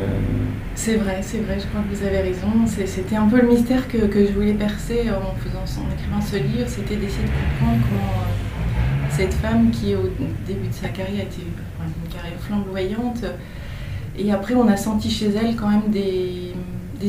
C'est 0.76 0.96
vrai, 0.96 1.20
c'est 1.22 1.40
vrai, 1.40 1.58
je 1.60 1.66
crois 1.68 1.82
que 1.82 1.96
vous 1.96 2.06
avez 2.06 2.20
raison. 2.20 2.48
C'était 2.68 3.16
un 3.16 3.28
peu 3.28 3.42
le 3.42 3.48
mystère 3.48 3.88
que, 3.88 3.98
je 3.98 4.32
voulais 4.32 4.54
percer 4.54 5.10
en, 5.10 5.36
faisant, 5.42 5.82
en 5.82 5.92
écrivant 5.94 6.22
ce 6.22 6.38
livre, 6.38 6.68
c'était 6.68 6.96
d'essayer 6.96 7.24
de 7.24 7.60
comprendre 7.60 7.84
comment 7.90 8.22
euh, 8.22 9.08
cette 9.10 9.34
femme 9.34 9.72
qui 9.72 9.96
au 9.96 10.10
début 10.46 10.68
de 10.68 10.74
sa 10.74 10.90
carrière 10.90 11.24
était 11.24 11.42
une 11.42 12.14
carrière 12.14 12.40
flamboyante, 12.40 13.26
et 14.18 14.32
après 14.32 14.56
on 14.56 14.68
a 14.68 14.78
senti 14.78 15.10
chez 15.10 15.28
elle 15.28 15.56
quand 15.56 15.70
même 15.70 15.90
des, 15.90 16.54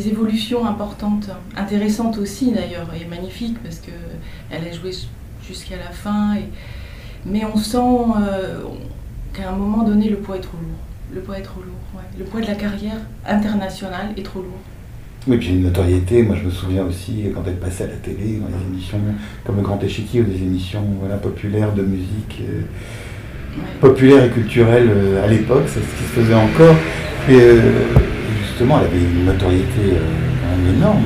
évolutions 0.08 0.66
importantes, 0.66 1.30
intéressantes 1.56 2.18
aussi 2.18 2.52
d'ailleurs, 2.52 2.88
et 2.94 3.06
magnifiques 3.06 3.58
parce 3.62 3.80
qu'elle 3.80 4.68
a 4.68 4.72
joué 4.72 4.92
jusqu'à 5.46 5.76
la 5.76 5.90
fin, 5.90 6.36
mais 7.24 7.44
on 7.44 7.56
sent 7.56 7.78
euh, 7.78 8.60
qu'à 9.32 9.50
un 9.50 9.56
moment 9.56 9.82
donné 9.84 10.08
le 10.08 10.16
poids 10.18 10.36
est 10.36 10.40
trop 10.40 10.58
lourd. 10.58 10.78
Le 11.14 11.20
poids 11.22 11.38
est 11.38 11.42
trop 11.42 11.60
lourd, 11.60 12.02
Le 12.18 12.24
poids 12.24 12.40
de 12.42 12.46
la 12.46 12.54
carrière 12.54 13.00
internationale 13.26 14.12
est 14.16 14.22
trop 14.22 14.40
lourd. 14.40 14.60
Oui, 15.26 15.36
puis 15.36 15.48
une 15.48 15.62
notoriété, 15.62 16.22
moi 16.22 16.36
je 16.36 16.44
me 16.44 16.50
souviens 16.50 16.84
aussi 16.84 17.24
quand 17.34 17.42
elle 17.46 17.58
passait 17.58 17.84
à 17.84 17.88
la 17.88 17.96
télé, 17.96 18.38
dans 18.38 18.46
les 18.46 18.64
émissions 18.72 18.98
comme 19.44 19.56
Le 19.56 19.62
Grand 19.62 19.82
Échiquier 19.82 20.20
ou 20.20 20.24
des 20.24 20.36
émissions 20.36 20.84
populaires 21.22 21.74
de 21.74 21.82
musique, 21.82 22.40
euh, 22.42 22.62
populaire 23.80 24.24
et 24.24 24.28
culturelle 24.28 24.88
euh, 24.90 25.24
à 25.24 25.28
l'époque, 25.28 25.64
c'est 25.66 25.80
ce 25.80 25.96
qui 25.96 26.04
se 26.04 26.20
faisait 26.20 26.34
encore. 26.34 26.74
Et 27.28 27.34
euh, 27.34 27.60
justement, 28.46 28.78
elle 28.80 28.86
avait 28.86 29.04
une 29.04 29.24
notoriété 29.26 29.98
énorme, 30.76 31.02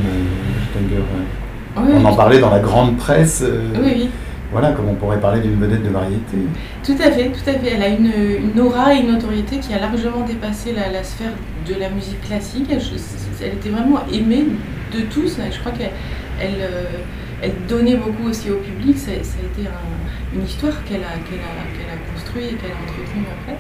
On 1.77 2.05
en 2.05 2.15
parlait 2.15 2.39
dans 2.39 2.51
la 2.51 2.61
grande 2.61 2.97
presse. 2.97 3.45
oui, 3.75 3.93
oui 3.95 4.11
voilà, 4.53 4.73
comme 4.73 4.91
on 4.91 4.95
pourrait 4.95 5.19
parler 5.19 5.41
d'une 5.41 5.59
vedette 5.59 5.83
de 5.83 5.89
variété. 5.89 6.37
Tout 6.85 6.97
à 7.03 7.11
fait, 7.11 7.31
tout 7.31 7.49
à 7.49 7.55
fait. 7.55 7.73
Elle 7.75 7.83
a 7.83 7.89
une, 7.89 8.61
aura 8.61 8.95
et 8.95 8.99
une 8.99 9.11
notoriété 9.11 9.57
qui 9.57 9.73
a 9.73 9.79
largement 9.81 10.27
dépassé 10.27 10.75
la, 10.75 11.03
sphère 11.03 11.33
de 11.67 11.75
la 11.81 11.89
musique 11.89 12.21
classique. 12.21 12.67
Elle, 12.71 13.55
était 13.55 13.71
vraiment 13.71 14.01
aimée 14.13 14.45
de 14.93 15.01
tous. 15.11 15.39
Je 15.51 15.59
crois 15.59 15.73
qu'elle 15.73 15.91
euh, 16.43 16.85
elle, 17.41 17.55
donnait 17.67 17.97
beaucoup 17.97 18.29
aussi 18.29 18.51
au 18.51 18.57
public. 18.57 18.99
Ça, 18.99 19.13
a 19.13 19.15
été 19.15 19.69
une 20.35 20.45
histoire 20.45 20.85
qu'elle 20.85 21.03
a, 21.03 21.09
a, 21.09 21.13
a 21.13 22.13
construite 22.13 22.53
et 22.53 22.57
qu'elle 22.57 22.71
a 22.71 22.75
entretenue 22.75 23.27
après. 23.41 23.59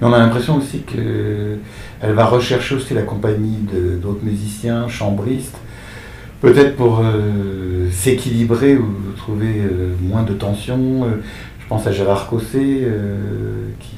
Mais 0.00 0.06
on 0.06 0.12
a 0.12 0.18
l'impression 0.18 0.56
aussi 0.56 0.82
qu'elle 0.82 2.14
va 2.14 2.26
rechercher 2.26 2.74
aussi 2.74 2.94
la 2.94 3.02
compagnie 3.02 3.66
d'autres 4.02 4.24
musiciens, 4.24 4.88
chambristes, 4.88 5.56
peut-être 6.40 6.76
pour 6.76 7.00
euh, 7.02 7.90
s'équilibrer 7.90 8.76
ou 8.76 8.86
trouver 9.16 9.62
euh, 9.62 9.94
moins 10.00 10.22
de 10.22 10.34
tension. 10.34 11.04
Euh, 11.04 11.22
je 11.60 11.66
pense 11.68 11.86
à 11.86 11.92
Gérard 11.92 12.28
Cosset, 12.28 12.86
qui, 13.80 13.96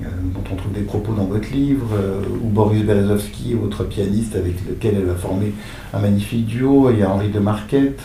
dont 0.00 0.42
on 0.52 0.56
trouve 0.56 0.72
des 0.72 0.82
propos 0.82 1.12
dans 1.12 1.24
votre 1.24 1.50
livre, 1.50 1.86
ou 2.42 2.48
Boris 2.48 2.82
Berezovsky, 2.82 3.54
autre 3.54 3.84
pianiste 3.84 4.36
avec 4.36 4.54
lequel 4.68 4.96
elle 5.02 5.10
a 5.10 5.14
formé 5.14 5.52
un 5.94 5.98
magnifique 5.98 6.46
duo. 6.46 6.90
Il 6.90 6.98
y 6.98 7.02
a 7.02 7.10
Henri 7.10 7.28
de 7.28 7.38
Marquette, 7.38 8.02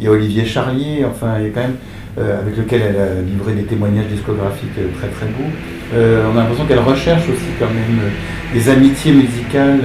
il 0.00 0.06
y 0.06 0.08
a 0.08 0.10
Olivier 0.10 0.44
Charlier, 0.44 1.04
enfin, 1.04 1.38
il 1.38 1.44
y 1.44 1.46
a 1.46 1.50
quand 1.50 1.60
même 1.60 1.76
avec 2.18 2.56
lequel 2.56 2.82
elle 2.82 2.96
a 2.96 3.22
livré 3.22 3.54
des 3.54 3.62
témoignages 3.62 4.08
discographiques 4.08 4.74
très 4.98 5.08
très 5.08 5.26
beaux. 5.26 5.94
on 5.94 6.36
a 6.36 6.40
l'impression 6.40 6.66
qu'elle 6.66 6.80
recherche 6.80 7.28
aussi 7.28 7.50
quand 7.60 7.66
même 7.66 8.10
des 8.52 8.68
amitiés 8.68 9.12
musicales 9.12 9.82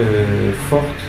fortes 0.70 1.04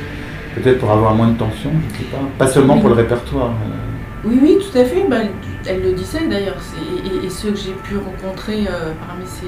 peut-être 0.55 0.79
pour 0.79 0.91
avoir 0.91 1.15
moins 1.15 1.29
de 1.29 1.39
tension, 1.39 1.71
je 1.73 1.95
ne 1.95 1.99
sais 1.99 2.11
pas. 2.11 2.23
Pas 2.39 2.47
seulement 2.47 2.79
pour 2.79 2.89
le 2.89 2.95
répertoire. 2.95 3.51
Euh. 3.51 4.29
Oui, 4.29 4.39
oui, 4.43 4.59
tout 4.59 4.79
à 4.79 4.85
fait. 4.85 5.05
Bah, 5.09 5.17
elle 5.67 5.83
le 5.83 5.93
disait 5.93 6.27
d'ailleurs. 6.29 6.57
Et, 7.23 7.29
ceux 7.31 7.51
que 7.51 7.59
j'ai 7.59 7.73
pu 7.73 7.97
rencontrer 7.97 8.67
euh, 8.69 8.93
parmi 9.07 9.25
ses, 9.27 9.47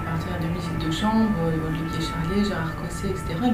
partenaires 0.00 0.40
de 0.40 0.54
musique 0.54 0.86
de 0.86 0.90
chambre, 0.90 1.30
euh, 1.44 1.68
Olivier 1.68 2.00
Charlet, 2.00 2.44
Gérard 2.44 2.74
Cosset, 2.76 3.08
etc., 3.08 3.50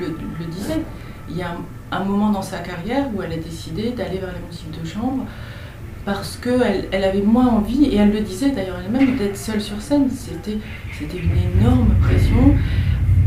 le, 0.00 0.46
disaient. 0.46 0.82
Il 1.28 1.36
y 1.36 1.42
a 1.42 1.56
un, 1.90 2.04
moment 2.04 2.30
dans 2.30 2.42
sa 2.42 2.58
carrière 2.58 3.06
où 3.14 3.22
elle 3.22 3.32
a 3.32 3.36
décidé 3.36 3.90
d'aller 3.90 4.18
vers 4.18 4.32
la 4.32 4.46
musique 4.46 4.70
de 4.80 4.86
chambre 4.86 5.24
parce 6.04 6.36
qu'elle 6.36 6.88
elle 6.90 7.04
avait 7.04 7.22
moins 7.22 7.46
envie, 7.46 7.84
et 7.84 7.96
elle 7.96 8.12
le 8.12 8.20
disait 8.20 8.50
d'ailleurs 8.50 8.78
elle-même, 8.84 9.16
d'être 9.16 9.36
seule 9.36 9.60
sur 9.60 9.80
scène. 9.80 10.08
C'était 10.10 10.58
une 11.16 11.60
énorme 11.60 11.94
pression. 12.02 12.56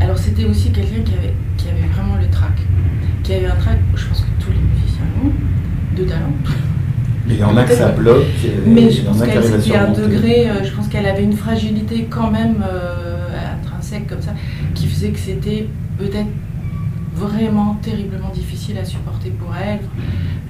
Alors 0.00 0.18
c'était 0.18 0.44
aussi 0.44 0.70
quelqu'un 0.72 1.02
qui 1.02 1.14
avait, 1.14 1.34
qui 1.56 1.68
avait 1.70 1.88
vraiment 1.88 2.16
le 2.16 2.28
trac 2.28 2.52
qui 3.26 3.34
avait 3.34 3.46
un 3.46 3.56
trac, 3.56 3.76
je 3.96 4.06
pense 4.06 4.20
que 4.20 4.44
tous 4.44 4.52
les 4.52 4.58
musiciens 4.58 5.04
ont, 5.24 5.96
de 5.96 6.04
talent. 6.04 6.32
Mais 7.26 7.34
il 7.34 7.40
y 7.40 7.44
en 7.44 7.56
a 7.56 7.64
que 7.64 7.74
ça 7.74 7.88
bloque. 7.88 8.24
Mais 8.66 8.90
je 8.90 9.02
pense 9.02 9.20
qu'elle 9.22 9.76
un 9.76 9.92
degré, 9.92 10.48
euh, 10.48 10.64
je 10.64 10.70
pense 10.70 10.88
qu'elle 10.88 11.06
avait 11.06 11.24
une 11.24 11.36
fragilité 11.36 12.06
quand 12.08 12.30
même 12.30 12.64
euh, 12.66 13.26
intrinsèque 13.60 14.06
comme 14.06 14.22
ça, 14.22 14.32
qui 14.74 14.86
faisait 14.86 15.08
que 15.08 15.18
c'était 15.18 15.66
peut-être 15.98 16.28
vraiment 17.14 17.78
terriblement 17.82 18.30
difficile 18.30 18.78
à 18.78 18.84
supporter 18.84 19.30
pour 19.30 19.54
elle. 19.56 19.80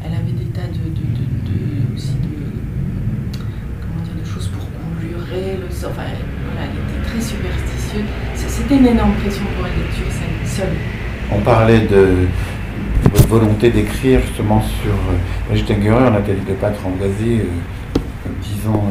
Elle 0.04 0.12
avait 0.12 0.32
des 0.32 0.50
tas 0.50 0.68
de, 0.68 1.96
aussi 1.96 2.12
de, 2.12 3.40
comment 3.80 4.04
dire, 4.04 4.22
de 4.22 4.28
choses 4.28 4.48
pour 4.48 4.66
conjurer, 4.66 5.56
le, 5.56 5.66
enfin, 5.68 6.02
voilà, 6.44 6.66
elle 6.66 6.76
était 6.76 7.08
très 7.08 7.20
superstitieuse. 7.20 8.04
C'était 8.34 8.76
une 8.76 8.86
énorme 8.86 9.12
pression 9.14 9.44
pour 9.56 9.66
elle 9.66 9.72
d'être 9.72 10.48
seule. 10.48 10.76
On 11.32 11.40
parlait 11.40 11.86
de, 11.86 12.26
votre 13.12 13.28
volonté 13.28 13.70
d'écrire 13.70 14.20
justement 14.20 14.62
sur 14.62 14.92
euh, 14.92 15.52
Engerer, 15.52 16.10
Nathalie 16.10 16.40
de 16.48 16.54
Pâtre 16.54 16.80
Ambroisé, 16.86 17.40
euh, 17.40 18.28
dix 18.42 18.68
ans, 18.68 18.84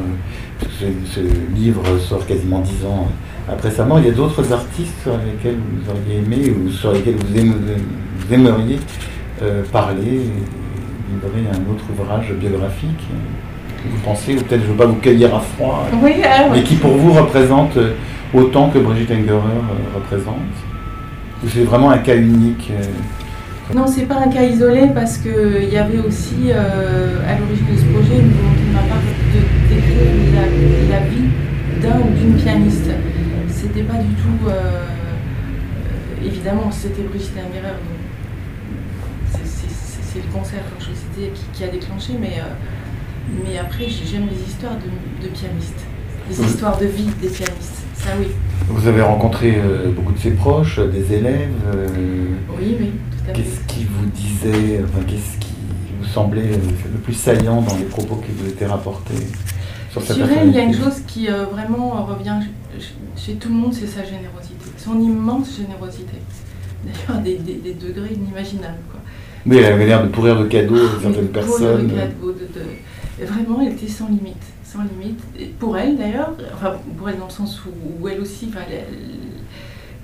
euh, 0.81 0.89
ce, 1.11 1.19
livre 1.55 1.83
sort 1.99 2.25
quasiment 2.25 2.59
dix 2.59 2.85
ans 2.85 3.07
après 3.49 3.71
sa 3.71 3.85
mort. 3.85 3.99
Il 3.99 4.05
y 4.05 4.09
a 4.09 4.13
d'autres 4.13 4.51
artistes 4.51 5.01
sur 5.03 5.13
lesquels 5.17 5.57
vous 5.57 5.91
auriez 5.91 6.19
aimé 6.19 6.51
ou 6.51 6.69
sur 6.69 6.91
lesquels 6.93 7.15
vous, 7.15 8.33
aimeriez 8.33 8.79
parler, 9.71 10.21
livrer 11.11 11.49
un 11.51 11.71
autre 11.71 11.83
ouvrage 11.91 12.33
biographique 12.33 13.03
vous 13.87 13.99
pensez, 14.03 14.33
ou 14.33 14.37
peut-être 14.37 14.61
je 14.61 14.65
ne 14.65 14.71
veux 14.71 14.77
pas 14.77 14.87
vous 14.87 14.95
cueillir 14.95 15.35
à 15.35 15.39
froid, 15.39 15.85
mais 16.51 16.63
qui 16.63 16.73
pour 16.75 16.93
vous 16.93 17.13
représente 17.13 17.77
autant 18.33 18.69
que 18.69 18.79
Brigitte 18.79 19.11
Engerer 19.11 19.61
représente? 19.93 20.33
Ou 21.43 21.49
c'est 21.49 21.65
vraiment 21.65 21.91
un 21.91 21.99
cas 21.99 22.15
unique 22.15 22.71
non, 23.73 23.87
c'est 23.87 24.03
pas 24.03 24.19
un 24.19 24.29
cas 24.29 24.43
isolé 24.43 24.91
parce 24.93 25.17
qu'il 25.17 25.69
y 25.71 25.77
avait 25.77 25.97
aussi 25.97 26.49
euh, 26.49 27.17
à 27.27 27.39
l'origine 27.39 27.65
de 27.65 27.79
ce 27.79 27.85
projet 27.85 28.21
une 28.21 28.31
volonté 28.31 28.61
de 28.61 28.73
ma 28.73 28.81
part 28.81 29.01
de 29.01 29.73
décrire 29.73 30.05
la, 30.89 30.99
vie 31.07 31.29
d'un 31.81 31.99
ou 31.99 32.13
d'une 32.13 32.35
pianiste. 32.35 32.91
C'était 33.49 33.81
pas 33.81 33.97
du 33.97 34.13
tout. 34.13 34.47
Euh, 34.47 34.51
euh, 34.51 36.25
évidemment, 36.27 36.69
c'était 36.69 37.01
Brigitte 37.01 37.33
Engerer, 37.37 37.73
c'est 39.33 40.19
le 40.19 40.31
concert, 40.31 40.61
comme 40.69 40.79
je 40.79 40.91
vous 40.91 41.31
qui, 41.51 41.63
a 41.63 41.67
déclenché, 41.67 42.13
mais, 42.21 42.37
mais 43.43 43.57
après, 43.57 43.87
j'aime 43.89 44.27
les 44.29 44.47
histoires 44.47 44.75
de, 44.75 45.27
pianistes, 45.27 45.83
les 46.29 46.39
histoires 46.39 46.77
de 46.77 46.85
vie 46.85 47.09
des 47.21 47.27
pianistes. 47.27 47.83
Ça, 47.95 48.11
oui. 48.17 48.27
Vous 48.69 48.87
avez 48.87 49.01
rencontré 49.01 49.59
beaucoup 49.93 50.13
de 50.13 50.19
ses 50.19 50.31
proches, 50.31 50.79
des 50.79 51.13
élèves 51.13 51.49
Oui, 52.57 52.77
oui. 52.79 52.91
Qu'est-ce 53.33 53.73
qui 53.73 53.85
vous 53.85 54.05
disait, 54.07 54.81
enfin, 54.83 55.03
qu'est-ce 55.07 55.37
qui 55.39 55.53
vous 55.99 56.05
semblait 56.05 56.51
le 56.51 56.99
plus 56.99 57.13
saillant 57.13 57.61
dans 57.61 57.75
les 57.77 57.85
propos 57.85 58.17
qui 58.17 58.31
vous 58.31 58.47
étaient 58.49 58.65
rapportés 58.65 59.27
sur 59.91 60.01
cette 60.01 60.17
Sur 60.17 60.29
elle, 60.29 60.49
il 60.49 60.55
y 60.55 60.59
a 60.59 60.63
une 60.63 60.73
chose 60.73 61.01
qui 61.07 61.29
euh, 61.29 61.45
vraiment 61.45 62.05
revient 62.05 62.39
chez 63.15 63.35
tout 63.35 63.49
le 63.49 63.55
monde, 63.55 63.73
c'est 63.73 63.87
sa 63.87 64.03
générosité, 64.03 64.65
son 64.77 64.99
immense 64.99 65.57
générosité. 65.57 66.17
D'ailleurs, 66.83 67.21
des, 67.23 67.37
des, 67.37 67.73
degrés 67.73 68.13
inimaginables. 68.13 68.77
Quoi. 68.91 68.99
Oui, 69.47 69.57
elle 69.57 69.73
avait 69.73 69.87
l'air 69.87 70.03
de 70.03 70.09
pourrir 70.09 70.39
de 70.39 70.45
cadeaux 70.47 70.75
à 70.75 71.01
certaines 71.01 71.29
personnes. 71.29 71.87
De 71.87 71.95
cadeaux, 71.95 72.31
de, 72.31 73.25
Vraiment, 73.25 73.61
elle 73.61 73.73
était 73.73 73.87
sans 73.87 74.07
limite. 74.07 74.43
Sans 74.63 74.83
limite. 74.83 75.19
Et 75.39 75.45
pour 75.45 75.77
elle, 75.77 75.97
d'ailleurs, 75.97 76.33
enfin, 76.53 76.75
pour 76.97 77.09
elle 77.09 77.17
dans 77.17 77.25
le 77.25 77.31
sens 77.31 77.61
où, 77.65 78.07
elle 78.07 78.19
aussi, 78.19 78.51
elle, 78.69 78.83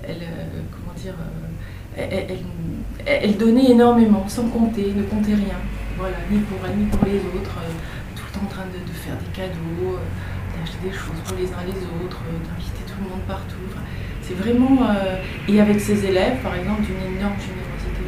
elle, 0.03 0.15
euh, 0.21 0.45
comment 0.71 0.93
dire, 0.95 1.13
euh, 1.19 1.50
elle, 1.97 3.37
donnait 3.37 3.71
énormément, 3.71 4.25
sans 4.27 4.47
compter, 4.47 4.93
ne 4.95 5.03
comptait 5.03 5.35
rien. 5.35 5.59
Voilà, 5.97 6.17
ni 6.31 6.39
pour 6.39 6.57
elle, 6.65 6.77
ni 6.77 6.85
pour 6.85 7.05
les 7.05 7.19
autres, 7.19 7.57
euh, 7.59 7.71
tout 8.15 8.23
le 8.27 8.39
temps 8.39 8.45
en 8.45 8.49
train 8.49 8.65
de, 8.71 8.93
faire 8.93 9.15
des 9.17 9.31
cadeaux, 9.35 9.97
euh, 9.97 10.57
d'acheter 10.57 10.79
des 10.83 10.93
choses 10.93 11.19
pour 11.25 11.37
les 11.37 11.45
uns 11.45 11.65
les 11.67 11.83
autres, 12.01 12.21
euh, 12.25 12.39
d'inviter 12.47 12.83
tout 12.87 12.97
le 13.03 13.09
monde 13.09 13.25
partout. 13.27 13.67
c'est 14.21 14.35
vraiment. 14.35 14.87
et 15.47 15.59
avec 15.59 15.79
ses 15.79 16.05
élèves, 16.05 16.37
par 16.41 16.55
exemple, 16.55 16.81
d'une 16.83 17.17
énorme 17.17 17.35
générosité. 17.35 18.03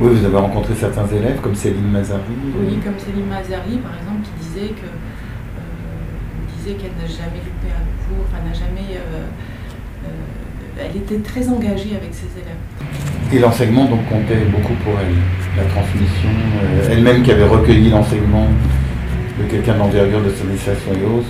Oui, 0.00 0.10
vous 0.18 0.24
avez 0.24 0.36
rencontré 0.36 0.74
certains 0.74 1.06
élèves 1.06 1.40
comme 1.40 1.54
Céline 1.54 1.90
Mazari. 1.90 2.34
Oui, 2.58 2.78
comme 2.82 2.98
Céline 2.98 3.28
Mazari, 3.28 3.78
par 3.78 3.94
exemple, 3.94 4.26
qui 4.26 4.48
disait 4.48 4.74
que 4.74 4.88
qu'elle 6.62 6.94
n'a 6.94 7.10
jamais 7.10 7.42
loupé 7.42 7.74
un 7.74 7.86
cours, 8.06 8.24
enfin 8.30 8.38
n'a 8.46 8.54
jamais 8.54 8.94
elle 10.78 10.96
était 10.96 11.18
très 11.18 11.48
engagée 11.48 11.96
avec 11.96 12.12
ses 12.12 12.30
élèves. 12.40 13.32
Et 13.32 13.38
l'enseignement 13.38 13.86
donc 13.86 14.06
comptait 14.08 14.44
beaucoup 14.50 14.74
pour 14.84 14.94
elle, 15.00 15.14
la 15.56 15.68
transmission, 15.70 16.28
euh, 16.62 16.88
elle-même 16.90 17.22
qui 17.22 17.32
avait 17.32 17.46
recueilli 17.46 17.90
l'enseignement 17.90 18.46
de 19.38 19.44
quelqu'un 19.50 19.74
d'envergure 19.74 20.22
de 20.22 20.30
Stanislas 20.30 20.76
Noyos, 20.86 21.24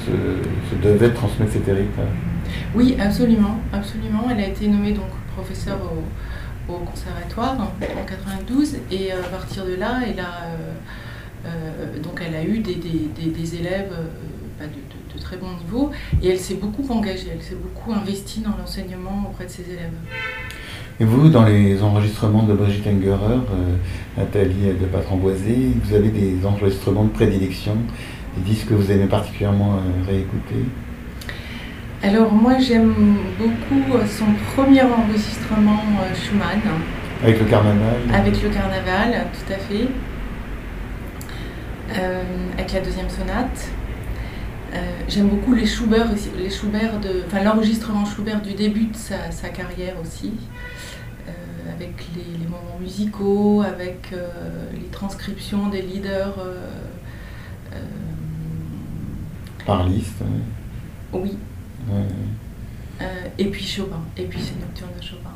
se 0.70 0.88
devait 0.88 1.08
de 1.08 1.14
transmettre 1.14 1.52
cet 1.52 1.68
héritage. 1.68 2.08
Oui, 2.74 2.96
absolument, 3.00 3.58
absolument. 3.72 4.24
Elle 4.30 4.40
a 4.40 4.48
été 4.48 4.66
nommée 4.66 4.92
donc 4.92 5.10
professeure 5.34 5.78
au, 5.78 6.02
conservatoire 6.86 7.56
en 7.60 8.04
92 8.06 8.76
et 8.90 9.12
euh, 9.12 9.20
à 9.20 9.28
partir 9.28 9.66
de 9.66 9.74
là, 9.74 10.00
elle 10.06 10.20
a, 10.20 10.46
euh, 11.46 11.98
donc 12.02 12.22
elle 12.26 12.34
a 12.34 12.42
eu 12.42 12.60
des, 12.60 12.74
élèves 13.56 13.90
de 13.90 14.64
de 14.64 15.01
très 15.18 15.36
bon 15.36 15.48
niveau 15.64 15.90
et 16.22 16.28
elle 16.28 16.38
s'est 16.38 16.54
beaucoup 16.54 16.86
engagée, 16.92 17.28
elle 17.32 17.42
s'est 17.42 17.56
beaucoup 17.56 17.92
investie 17.92 18.40
dans 18.40 18.56
l'enseignement 18.58 19.28
auprès 19.30 19.46
de 19.46 19.50
ses 19.50 19.62
élèves. 19.62 19.92
Et 21.00 21.04
vous, 21.04 21.30
dans 21.30 21.44
les 21.44 21.82
enregistrements 21.82 22.42
de 22.42 22.54
Brigitte 22.54 22.86
Engerer, 22.86 23.34
euh, 23.34 23.76
Nathalie 24.16 24.72
de 24.80 24.86
Patramboisé, 24.86 25.72
vous 25.82 25.94
avez 25.94 26.10
des 26.10 26.44
enregistrements 26.46 27.04
de 27.04 27.10
prédilection, 27.10 27.76
des 28.36 28.50
disques 28.50 28.68
que 28.68 28.74
vous 28.74 28.90
aimez 28.90 29.06
particulièrement 29.06 29.76
euh, 29.76 30.06
réécouter? 30.06 30.64
Alors 32.02 32.32
moi 32.32 32.58
j'aime 32.58 32.94
beaucoup 33.38 33.96
euh, 33.96 34.06
son 34.06 34.26
premier 34.54 34.82
enregistrement 34.82 35.80
Schumann. 36.14 36.60
Avec 37.22 37.38
le 37.40 37.46
carnaval? 37.46 37.96
Avec 38.12 38.42
le 38.42 38.48
carnaval, 38.50 39.26
tout 39.32 39.52
à 39.52 39.56
fait. 39.56 39.88
avec 42.58 42.72
la 42.72 42.80
deuxième 42.80 43.08
sonate. 43.08 43.70
Euh, 44.74 44.78
j'aime 45.08 45.28
beaucoup 45.28 45.52
les 45.52 45.66
Schubert, 45.66 46.08
les 46.38 46.50
Schubert 46.50 46.98
de, 47.00 47.24
enfin 47.26 47.42
l'enregistrement 47.42 48.06
Schubert 48.06 48.40
du 48.40 48.54
début 48.54 48.86
de 48.86 48.96
sa, 48.96 49.48
carrière 49.50 49.94
aussi, 50.00 50.32
euh, 51.28 51.32
avec 51.74 51.92
les, 52.16 52.46
moments 52.46 52.78
musicaux, 52.80 53.62
avec 53.62 54.12
euh, 54.12 54.70
les 54.72 54.88
transcriptions 54.88 55.68
des 55.68 55.82
leaders. 55.82 56.34
Par 59.66 59.86
liste. 59.86 60.22
Oui. 61.12 61.36
et 63.38 63.44
puis 63.46 63.64
Chopin, 63.64 64.00
et 64.16 64.24
puis 64.24 64.40
ces 64.40 64.58
nocturnes 64.58 64.90
de 64.98 65.04
Chopin 65.04 65.30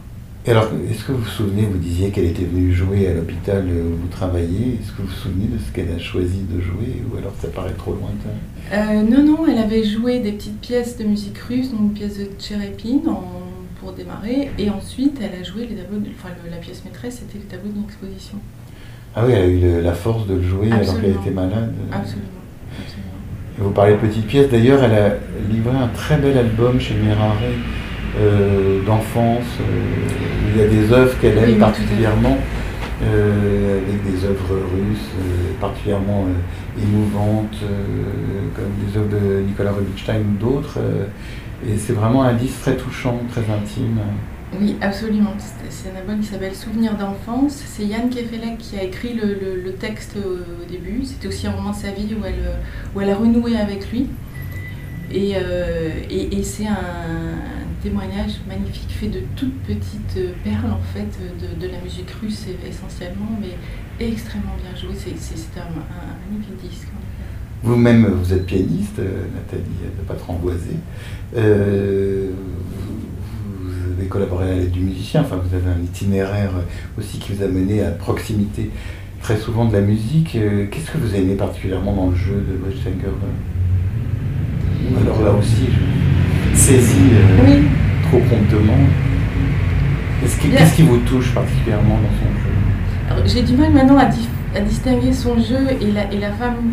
alors, 0.53 0.69
est-ce 0.89 1.05
que 1.05 1.11
vous 1.11 1.19
vous 1.19 1.29
souvenez, 1.29 1.63
vous 1.63 1.79
disiez 1.79 2.11
qu'elle 2.11 2.27
était 2.27 2.45
venue 2.45 2.73
jouer 2.73 3.09
à 3.09 3.15
l'hôpital 3.15 3.65
où 3.67 3.97
vous 3.97 4.09
travaillez, 4.09 4.79
est-ce 4.81 4.93
que 4.93 5.03
vous 5.03 5.09
vous 5.09 5.15
souvenez 5.15 5.47
de 5.47 5.59
ce 5.59 5.73
qu'elle 5.73 5.91
a 5.93 5.99
choisi 5.99 6.43
de 6.49 6.61
jouer, 6.61 7.03
ou 7.11 7.17
alors 7.17 7.33
ça 7.41 7.49
paraît 7.49 7.73
trop 7.73 7.93
lointain? 7.93 8.31
Euh, 8.73 9.03
Non, 9.03 9.25
non, 9.25 9.47
elle 9.49 9.59
avait 9.59 9.83
joué 9.83 10.21
des 10.21 10.31
petites 10.31 10.61
pièces 10.61 10.99
de 10.99 11.05
musique 11.05 11.39
russe, 11.39 11.73
donc 11.73 11.81
une 11.81 11.91
pièce 11.91 12.19
de 12.19 12.29
Tchérépine 12.39 13.03
pour 13.81 13.93
démarrer, 13.93 14.51
et 14.57 14.71
ensuite 14.71 15.19
elle 15.21 15.41
a 15.41 15.43
joué 15.43 15.67
les 15.67 15.75
tableaux, 15.75 15.99
enfin 16.17 16.33
la 16.49 16.59
pièce 16.59 16.85
maîtresse, 16.85 17.23
c'était 17.27 17.43
le 17.43 17.51
tableau 17.51 17.73
d'une 17.73 17.83
exposition. 17.83 18.39
Ah 19.17 19.25
oui, 19.27 19.33
elle 19.33 19.43
a 19.43 19.47
eu 19.47 19.83
la 19.83 19.95
force 19.95 20.29
de 20.29 20.35
le 20.35 20.43
jouer 20.43 20.71
alors 20.71 21.01
qu'elle 21.01 21.11
était 21.11 21.31
malade. 21.31 21.75
Absolument. 21.91 22.29
vous 23.59 23.71
parlez 23.71 23.95
de 23.95 23.99
petites 23.99 24.27
pièces, 24.27 24.49
d'ailleurs, 24.49 24.85
elle 24.85 24.95
a 24.95 25.15
livré 25.51 25.77
un 25.77 25.89
très 25.89 26.19
bel 26.19 26.39
album 26.39 26.79
chez 26.79 26.95
Mirare 26.95 27.35
d'enfance. 28.87 29.45
Il 30.57 30.63
y 30.63 30.65
a 30.65 30.69
des 30.69 30.93
œuvres 30.93 31.19
qu'elle 31.21 31.37
aime 31.37 31.59
particulièrement. 31.59 32.39
avec 33.03 34.11
des 34.11 34.25
œuvres 34.25 34.55
russes 34.55 35.11
particulièrement 35.61 36.25
émouvantes, 36.83 37.59
comme 38.55 38.73
des 38.83 38.99
œuvres 38.99 39.11
de 39.11 39.43
Nicolas 39.43 39.73
Rubinstein 39.73 40.23
ou 40.23 40.39
d'autres. 40.43 40.79
et 41.67 41.77
c'est 41.77 41.93
vraiment 41.93 42.23
un 42.23 42.33
disque 42.33 42.61
très 42.63 42.77
touchant, 42.77 43.21
très 43.31 43.43
intime. 43.43 44.01
Oui, 44.59 44.77
absolument. 44.81 45.35
C'est 45.69 45.91
un 45.91 45.97
album 45.99 46.21
qui 46.21 46.29
s'appelle 46.29 46.55
Souvenir 46.55 46.95
d'enfance. 46.97 47.63
C'est 47.67 47.85
Yann 47.85 48.09
Kefelec 48.09 48.59
qui 48.59 48.79
a 48.79 48.85
écrit 48.85 49.13
le, 49.13 49.73
texte 49.73 50.17
au, 50.17 50.71
début. 50.71 51.05
C'était 51.05 51.29
aussi 51.29 51.47
un 51.47 51.53
moment 51.53 51.71
de 51.71 51.77
sa 51.77 51.91
vie 51.91 52.15
où 52.15 52.25
elle, 52.25 52.51
où 52.95 53.01
elle 53.01 53.11
a 53.11 53.17
renoué 53.17 53.57
avec 53.57 53.91
lui. 53.91 54.07
Et, 55.13 55.35
euh, 55.37 55.91
et, 56.11 56.43
c'est 56.43 56.67
un, 56.67 56.75
témoignage 57.87 58.41
magnifique 58.49 58.91
fait 58.91 59.07
de 59.07 59.21
toutes 59.37 59.55
petites 59.63 60.19
perles 60.43 60.73
en 60.73 60.83
fait 60.93 61.07
de, 61.41 61.67
de 61.67 61.73
la 61.73 61.81
musique 61.81 62.11
russe 62.21 62.47
essentiellement, 62.69 63.39
mais 63.41 63.55
extrêmement 64.05 64.57
bien 64.61 64.75
joué. 64.75 64.93
C'est 64.97 65.61
un, 65.61 65.63
un, 65.63 66.29
magnifique 66.29 66.69
disque. 66.69 66.89
Vous-même, 67.63 68.07
vous 68.07 68.33
êtes 68.33 68.45
pianiste, 68.45 68.99
euh, 68.99 69.23
Nathalie 69.35 69.63
de 69.97 70.03
Patramboisé. 70.07 70.77
Euh, 71.37 72.31
avez 73.99 74.09
collaboré 74.09 74.51
à 74.51 74.55
l'aide 74.57 74.73
du 74.73 74.81
musicien, 74.81 75.21
enfin 75.21 75.37
vous 75.37 75.55
avez 75.55 75.71
un 75.71 75.83
itinéraire 75.83 76.53
aussi 76.99 77.19
qui 77.19 77.33
vous 77.33 77.45
a 77.45 77.49
mené 77.49 77.85
à 77.85 77.93
proximité 77.93 78.71
très 79.23 79.37
souvent 79.37 79.65
de 79.65 79.73
la 79.73 79.81
musique. 79.81 80.35
Euh, 80.35 80.67
qu'est-ce 80.71 80.91
que 80.91 80.99
vous 80.99 81.15
aimez 81.15 81.37
particulièrement 81.37 81.95
dans 81.95 82.11
le 82.11 82.17
jeu 82.17 82.35
de 82.35 82.69
Wechinger 82.69 83.15
Alors 85.01 85.23
là 85.23 85.33
aussi, 85.33 85.67
je 85.71 86.16
saisis 86.57 87.11
euh, 87.13 87.63
trop 88.09 88.19
promptement. 88.21 88.79
Qu'est-ce 90.21 90.75
qui, 90.75 90.83
vous 90.83 90.99
touche 90.99 91.35
particulièrement 91.35 91.97
dans 91.97 93.17
son 93.17 93.23
jeu? 93.23 93.23
J'ai 93.27 93.43
du 93.43 93.53
mal 93.55 93.73
maintenant 93.73 93.99
à, 93.99 94.61
distinguer 94.61 95.13
son 95.13 95.39
jeu 95.39 95.59
et 95.81 95.93
la, 95.93 96.11
et 96.13 96.19
la 96.19 96.33
femme 96.33 96.73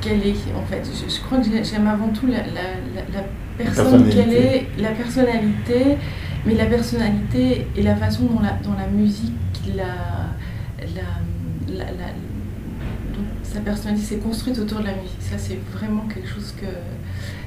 qu'elle 0.00 0.26
est 0.26 0.36
en 0.56 0.64
fait. 0.70 0.82
Je, 0.84 1.20
crois 1.22 1.38
que 1.38 1.44
j'aime 1.44 1.86
avant 1.86 2.08
tout 2.08 2.26
la, 2.26 2.38
la 2.38 3.22
personne 3.58 4.08
qu'elle 4.08 4.32
est, 4.32 4.66
la 4.78 4.90
personnalité 4.90 5.96
mais 6.44 6.54
la 6.54 6.66
personnalité 6.66 7.66
et 7.76 7.82
la 7.82 7.96
façon 7.96 8.24
dont 8.24 8.40
la, 8.40 8.58
la 8.76 8.86
musique, 8.88 9.32
la, 9.76 9.84
la, 11.76 11.82
sa 13.42 13.60
personnalité 13.60 14.06
s'est 14.06 14.20
construite 14.20 14.58
autour 14.58 14.80
de 14.80 14.86
la 14.86 14.94
musique. 14.94 15.20
Ça, 15.20 15.38
c'est 15.38 15.58
vraiment 15.72 16.02
quelque 16.12 16.28
chose 16.28 16.54
que, 16.60 16.66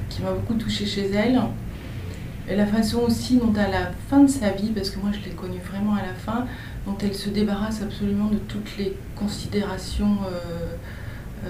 qui 0.08 0.22
m'a 0.22 0.32
beaucoup 0.32 0.54
touché 0.54 0.86
chez 0.86 1.10
elle. 1.10 1.40
Et 2.48 2.54
la 2.54 2.66
façon 2.66 3.00
aussi 3.00 3.38
dont 3.38 3.52
à 3.56 3.68
la 3.68 3.90
fin 4.08 4.20
de 4.20 4.30
sa 4.30 4.50
vie, 4.50 4.68
parce 4.68 4.90
que 4.90 5.00
moi 5.00 5.10
je 5.12 5.24
l'ai 5.28 5.34
connue 5.34 5.58
vraiment 5.58 5.94
à 5.94 6.02
la 6.02 6.14
fin, 6.14 6.46
dont 6.86 6.96
elle 7.02 7.14
se 7.14 7.28
débarrasse 7.28 7.82
absolument 7.82 8.28
de 8.28 8.38
toutes 8.38 8.76
les 8.78 8.96
considérations 9.16 10.18
euh, 10.26 10.76
euh, 11.44 11.48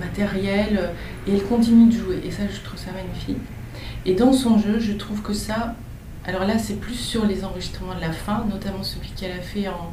matérielles 0.00 0.90
et 1.26 1.34
elle 1.34 1.44
continue 1.44 1.86
de 1.86 1.96
jouer. 1.96 2.20
Et 2.24 2.30
ça, 2.30 2.42
je 2.52 2.60
trouve 2.60 2.78
ça 2.78 2.90
magnifique. 2.92 3.38
Et 4.04 4.14
dans 4.14 4.32
son 4.32 4.58
jeu, 4.58 4.80
je 4.80 4.92
trouve 4.92 5.22
que 5.22 5.32
ça, 5.32 5.76
alors 6.26 6.44
là, 6.44 6.58
c'est 6.58 6.80
plus 6.80 6.94
sur 6.94 7.24
les 7.24 7.44
enregistrements 7.44 7.94
de 7.94 8.00
la 8.00 8.12
fin, 8.12 8.44
notamment 8.50 8.82
celui 8.82 9.10
qu'elle 9.10 9.32
a 9.32 9.42
fait 9.42 9.68
en 9.68 9.92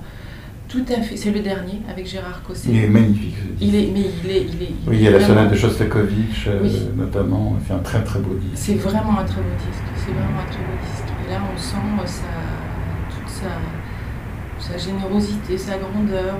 tout 0.73 0.85
à 0.91 1.01
fait. 1.01 1.15
C'est 1.15 1.31
le 1.31 1.41
dernier 1.41 1.81
avec 1.87 2.07
Gérard 2.07 2.41
Cosset. 2.41 2.69
Il 2.71 2.83
est 2.83 2.87
magnifique. 2.87 3.35
Il 3.61 3.75
est, 3.75 3.89
mais 3.93 4.05
il 4.23 4.31
est, 4.31 4.41
il 4.41 4.63
est. 4.63 4.73
oui, 4.87 4.97
il 4.97 5.01
y 5.03 5.07
a 5.07 5.11
la 5.11 5.19
sonate 5.23 5.51
de 5.51 5.55
Shostakovich, 5.55 6.47
euh, 6.47 6.67
notamment. 6.97 7.55
C'est 7.67 7.73
un 7.73 7.79
très 7.79 8.03
très 8.03 8.19
beau 8.19 8.33
disque. 8.33 8.55
C'est 8.55 8.75
vraiment 8.75 9.19
un 9.19 9.23
très 9.23 9.41
beau 9.41 9.55
disque. 9.57 9.83
C'est 9.95 10.11
vraiment 10.11 10.39
un 10.41 10.51
très 10.51 10.63
beau 10.63 10.77
disque. 10.81 11.13
Et 11.27 11.31
là, 11.31 11.39
on 11.53 11.57
sent 11.57 12.07
sa, 12.07 13.15
toute 13.15 13.29
sa, 13.29 14.71
sa 14.73 14.77
générosité, 14.77 15.57
sa 15.57 15.77
grandeur. 15.77 16.35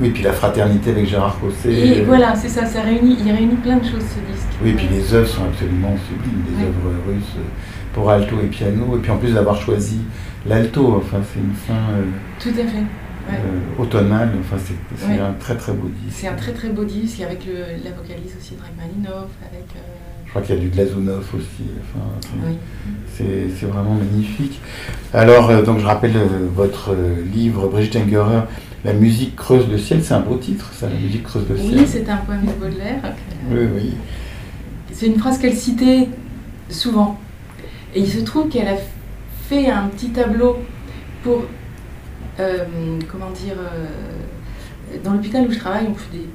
oui, 0.00 0.10
puis 0.10 0.22
la 0.22 0.32
fraternité 0.32 0.90
avec 0.90 1.08
Gérard 1.08 1.38
Cosset. 1.40 1.72
Et 1.72 2.02
voilà, 2.02 2.36
c'est 2.36 2.48
ça, 2.48 2.66
ça 2.66 2.82
réunit, 2.82 3.18
il 3.24 3.32
réunit 3.32 3.56
plein 3.56 3.78
de 3.78 3.84
choses 3.84 4.04
ce 4.14 4.32
disque. 4.32 4.48
Oui, 4.62 4.70
et 4.70 4.74
puis 4.74 4.86
les 4.88 5.12
œuvres 5.12 5.28
sont 5.28 5.44
absolument 5.44 5.96
sublimes, 6.06 6.44
les 6.56 6.64
œuvres 6.64 6.94
russes 7.08 7.36
pour 7.92 8.10
alto 8.10 8.36
et 8.42 8.46
piano, 8.46 8.96
et 8.96 9.00
puis 9.00 9.10
en 9.10 9.16
plus 9.16 9.32
d'avoir 9.32 9.60
choisi 9.60 10.00
l'alto, 10.46 10.96
enfin 10.98 11.18
c'est 11.32 11.40
une 11.40 11.54
fin 11.54 11.92
euh, 11.94 12.04
Tout 12.38 12.50
à 12.50 12.66
fait. 12.66 12.84
Euh, 13.28 13.82
automnale, 13.82 14.30
enfin 14.40 14.56
c'est 14.96 15.18
un 15.20 15.32
très 15.40 15.56
très 15.56 15.72
beau 15.72 15.88
disque. 15.88 16.18
C'est 16.20 16.28
un 16.28 16.34
très 16.34 16.52
très 16.52 16.68
beau 16.68 16.84
disque 16.84 17.20
avec 17.20 17.44
le, 17.44 17.82
la 17.84 17.90
vocalise 17.90 18.34
aussi 18.38 18.54
de 18.54 18.60
Rachmaninoff, 18.60 19.30
avec... 19.42 19.66
Euh, 19.74 19.80
Je 20.24 20.30
crois 20.30 20.42
qu'il 20.42 20.54
y 20.54 20.58
a 20.58 20.60
du 20.60 20.68
Glazunov 20.68 21.26
aussi, 21.34 21.64
enfin, 21.80 22.04
oui. 22.46 22.56
c'est 23.12 23.66
vraiment 23.66 23.94
magnifique. 23.94 24.60
Alors, 25.12 25.62
donc 25.64 25.80
je 25.80 25.86
rappelle 25.86 26.14
votre 26.54 26.94
livre, 27.32 27.68
Brigitte 27.68 27.96
Engerer, 27.96 28.42
La 28.84 28.92
musique 28.92 29.34
creuse 29.34 29.68
le 29.68 29.78
ciel, 29.78 30.04
c'est 30.04 30.14
un 30.14 30.20
beau 30.20 30.36
titre, 30.36 30.70
ça, 30.72 30.88
La 30.88 30.94
musique 30.94 31.24
creuse 31.24 31.44
le 31.48 31.56
ciel. 31.56 31.78
Oui, 31.78 31.84
c'est 31.88 32.08
un 32.08 32.18
poème 32.18 32.44
de 32.46 32.52
Baudelaire. 32.52 33.02
Oui, 33.50 33.66
oui. 33.74 33.94
C'est 34.92 35.06
une 35.06 35.18
phrase 35.18 35.38
qu'elle 35.38 35.56
citait 35.56 36.08
souvent. 36.68 37.18
Et 37.94 38.00
il 38.00 38.08
se 38.08 38.20
trouve 38.20 38.48
qu'elle 38.48 38.68
a 38.68 38.76
fait 39.48 39.68
un 39.68 39.88
petit 39.88 40.10
tableau 40.10 40.58
pour, 41.24 41.38
euh, 41.38 41.46
comment 42.36 43.30
dire, 43.30 43.56
euh, 43.58 44.96
dans 45.04 45.12
l'hôpital 45.12 45.46
où 45.46 45.52
je 45.52 45.58
travaille, 45.58 45.86
on 45.88 45.94
fait 45.94 46.18
des, 46.18 46.28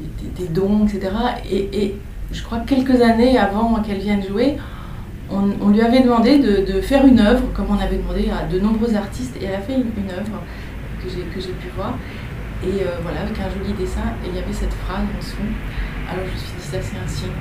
il 0.00 0.26
y 0.26 0.44
a 0.44 0.46
des, 0.46 0.48
dons, 0.48 0.86
etc. 0.86 1.10
Et, 1.50 1.94
je 2.30 2.42
crois 2.42 2.60
que 2.60 2.68
quelques 2.68 3.02
années 3.02 3.36
avant 3.36 3.74
qu'elle 3.82 3.98
vienne 3.98 4.22
jouer, 4.26 4.56
on, 5.30 5.68
lui 5.68 5.82
avait 5.82 6.00
demandé 6.00 6.38
de, 6.38 6.80
faire 6.80 7.06
une 7.06 7.20
œuvre, 7.20 7.42
comme 7.54 7.66
on 7.70 7.78
avait 7.78 7.96
demandé 7.96 8.30
à 8.30 8.46
de 8.50 8.58
nombreux 8.58 8.94
artistes, 8.94 9.36
et 9.40 9.44
elle 9.44 9.56
a 9.56 9.60
fait 9.60 9.74
une, 9.74 10.10
œuvre 10.10 10.40
que 11.02 11.40
j'ai 11.40 11.52
pu 11.52 11.68
voir. 11.76 11.94
Et 12.62 12.82
euh, 12.82 12.98
voilà, 13.02 13.22
avec 13.22 13.38
un 13.38 13.50
joli 13.50 13.72
dessin, 13.74 14.14
et 14.24 14.28
il 14.28 14.36
y 14.36 14.38
avait 14.38 14.52
cette 14.52 14.72
phrase 14.72 15.00
en 15.02 15.18
dessous. 15.18 15.36
Alors 16.08 16.24
je 16.26 16.32
me 16.32 16.38
suis 16.38 16.52
dit, 16.58 16.64
ça 16.64 16.78
c'est 16.80 16.96
un 16.96 17.08
signe 17.08 17.32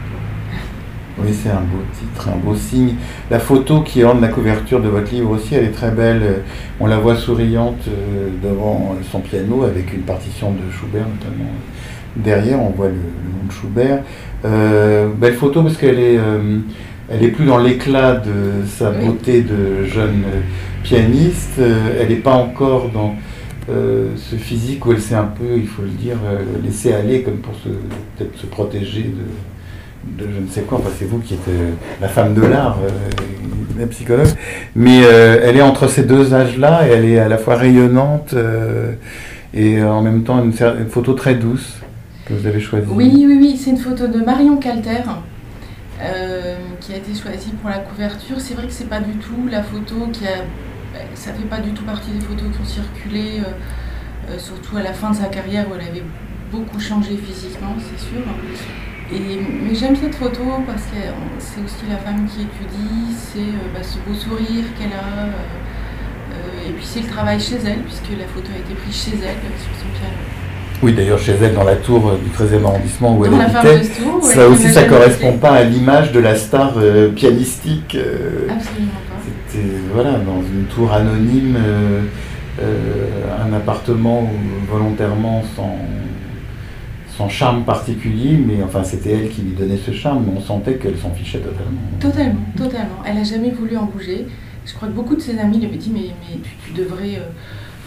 oui, 1.24 1.34
c'est 1.34 1.50
un 1.50 1.62
beau 1.62 1.84
titre, 1.98 2.30
un 2.30 2.38
beau 2.38 2.56
signe. 2.56 2.96
La 3.30 3.40
photo 3.40 3.82
qui 3.82 4.04
orne 4.04 4.22
la 4.22 4.28
couverture 4.28 4.82
de 4.82 4.90
votre 4.90 5.12
livre 5.12 5.32
aussi, 5.32 5.56
elle 5.56 5.66
est 5.66 5.72
très 5.72 5.92
belle. 5.92 6.44
On 6.80 6.88
la 6.88 6.98
voit 6.98 7.16
souriante 7.16 7.88
euh, 7.88 8.30
devant 8.44 8.96
son 9.12 9.20
piano 9.20 9.64
avec 9.64 9.94
une 9.94 10.02
partition 10.02 10.52
de 10.52 10.72
Schubert 10.72 11.06
notamment. 11.08 11.50
Derrière, 12.16 12.62
on 12.62 12.70
voit 12.70 12.88
le, 12.88 12.94
nom 12.94 13.48
de 13.48 13.52
Schubert. 13.52 14.04
Euh, 14.46 15.10
belle 15.14 15.34
photo 15.34 15.64
parce 15.64 15.78
qu'elle 15.78 16.00
est, 16.00 16.18
euh, 16.18 16.60
elle 17.10 17.24
est 17.24 17.30
plus 17.30 17.46
dans 17.46 17.58
l'éclat 17.58 18.16
de 18.16 18.66
sa 18.68 18.92
beauté 18.92 19.42
de 19.42 19.86
jeune 19.86 20.24
pianiste. 20.84 21.60
elle 21.60 22.10
n'est 22.10 22.16
pas 22.16 22.34
encore 22.34 22.90
dans 22.90 23.16
ce 23.68 24.36
physique 24.36 24.86
où 24.86 24.92
elle 24.92 25.00
s'est 25.00 25.16
un 25.16 25.24
peu, 25.24 25.56
il 25.56 25.68
faut 25.68 25.84
le 25.84 25.90
dire, 25.90 26.18
laissée 26.62 26.92
aller 26.92 27.22
comme 27.22 27.38
pour 27.38 27.54
peut-être 27.54 28.38
se 28.38 28.46
protéger 28.46 29.04
de 29.04 29.24
je 30.20 30.40
ne 30.40 30.48
sais 30.48 30.62
quoi, 30.62 30.80
enfin 30.80 30.90
c'est 30.98 31.06
vous 31.06 31.20
qui 31.20 31.36
êtes 31.36 31.48
euh, 31.48 31.72
la 32.02 32.08
femme 32.08 32.34
de 32.34 32.42
l'art, 32.42 32.78
euh, 32.84 32.90
la 33.80 33.88
psychologue, 33.88 34.28
mais 34.76 35.02
euh, 35.04 35.40
elle 35.44 35.58
est 35.58 35.62
entre 35.62 35.88
ces 35.88 36.04
deux 36.04 36.34
âges-là 36.34 36.88
et 36.88 36.92
elle 36.92 37.06
est 37.06 37.20
à 37.20 37.28
la 37.28 37.38
fois 37.38 37.56
rayonnante 37.56 38.36
et 39.54 39.84
en 39.84 40.02
même 40.02 40.24
temps 40.24 40.44
une, 40.44 40.54
photo 40.54 41.14
très 41.14 41.36
douce 41.36 41.80
que 42.26 42.34
vous 42.34 42.48
avez 42.48 42.60
choisie. 42.60 42.88
Oui, 42.90 43.12
oui, 43.28 43.38
oui, 43.40 43.58
c'est 43.58 43.72
une 43.72 43.78
photo 43.78 44.08
de 44.08 44.20
Marion 44.24 44.58
Calter. 44.58 45.04
qui 46.80 46.94
a 46.94 46.98
été 46.98 47.14
choisie 47.14 47.52
pour 47.62 47.70
la 47.70 47.80
couverture. 47.80 48.40
C'est 48.40 48.54
vrai 48.54 48.68
que 48.68 48.74
c'est 48.74 48.90
pas 48.90 49.00
du 49.00 49.14
tout 49.14 49.48
la 49.50 49.64
photo 49.64 50.08
qui 50.12 50.26
a. 50.26 50.44
Ça 51.16 51.32
fait 51.32 51.48
pas 51.48 51.60
du 51.60 51.72
tout 51.72 51.84
partie 51.84 52.12
des 52.12 52.20
photos 52.20 52.48
qui 52.54 52.62
ont 52.62 52.66
circulé, 52.66 53.42
surtout 54.38 54.78
à 54.78 54.84
la 54.84 54.94
fin 54.94 55.12
de 55.12 55.16
sa 55.16 55.26
carrière 55.26 55.66
où 55.70 55.76
elle 55.76 55.88
avait 55.88 56.04
beaucoup 56.52 56.80
changé 56.80 57.18
physiquement, 57.18 57.76
c'est 57.80 58.00
sûr 58.00 58.22
mais 59.20 59.76
j'aime 59.76 59.96
cette 59.96 60.16
photo 60.16 60.42
parce 60.66 60.84
que 60.84 60.98
c'est 61.40 61.62
aussi 61.64 61.84
la 61.90 61.98
femme 61.98 62.26
qui 62.28 62.42
étudie, 62.42 63.14
c'est 63.16 63.40
euh, 63.40 63.74
bah, 63.74 63.82
ce 63.84 63.98
beau 64.08 64.16
sourire 64.16 64.66
qu'elle 64.78 64.94
a. 64.94 65.26
Euh, 65.26 65.32
euh, 66.34 66.70
et 66.70 66.72
puis 66.72 66.86
c'est 66.86 67.02
le 67.02 67.08
travail 67.08 67.40
chez 67.40 67.56
elle, 67.66 67.80
puisque 67.80 68.18
la 68.18 68.26
photo 68.26 68.48
a 68.56 68.60
été 68.60 68.74
prise 68.74 68.96
chez 68.96 69.12
elle, 69.16 69.36
sur 69.60 69.76
son 69.76 70.00
piano. 70.00 70.16
Oui, 70.82 70.94
d'ailleurs, 70.94 71.20
chez 71.20 71.34
elle, 71.42 71.54
dans 71.54 71.64
la 71.64 71.76
tour 71.76 72.14
du 72.18 72.30
13e 72.30 72.66
arrondissement 72.66 73.18
où 73.18 73.26
elle 73.26 73.34
habitait, 73.34 73.84
ça 74.22 74.48
aussi, 74.48 74.70
ça 74.70 74.84
ne 74.84 74.90
correspond 74.90 75.38
pas 75.38 75.52
à 75.52 75.64
l'image 75.64 76.12
de 76.12 76.20
la 76.20 76.36
star 76.36 76.74
pianistique. 77.16 77.98
Absolument 78.50 78.92
pas. 79.08 79.22
C'était, 79.52 79.68
voilà, 79.94 80.14
dans 80.14 80.42
une 80.42 80.66
tour 80.74 80.92
anonyme, 80.92 81.56
un 82.60 83.54
appartement 83.54 84.32
volontairement 84.72 85.44
sans 85.56 85.78
son 87.18 87.28
charme 87.30 87.64
particulier, 87.64 88.38
mais 88.38 88.64
enfin 88.64 88.84
c'était 88.84 89.12
elle 89.12 89.30
qui 89.30 89.42
lui 89.42 89.52
donnait 89.54 89.78
ce 89.78 89.92
charme, 89.92 90.24
mais 90.26 90.34
on 90.38 90.42
sentait 90.42 90.76
qu'elle 90.76 90.98
s'en 90.98 91.12
fichait 91.12 91.40
totalement. 91.40 91.82
Totalement, 92.00 92.42
totalement. 92.58 92.98
Elle 93.06 93.16
n'a 93.16 93.24
jamais 93.24 93.52
voulu 93.52 93.76
en 93.78 93.86
bouger. 93.86 94.26
Je 94.66 94.74
crois 94.74 94.88
que 94.88 94.94
beaucoup 94.94 95.16
de 95.16 95.22
ses 95.22 95.38
amis 95.40 95.58
lui 95.60 95.66
avaient 95.66 95.78
dit 95.78 95.92
mais, 95.94 96.10
mais 96.22 96.38
tu, 96.66 96.74
devrais, 96.74 97.16
euh, 97.16 97.24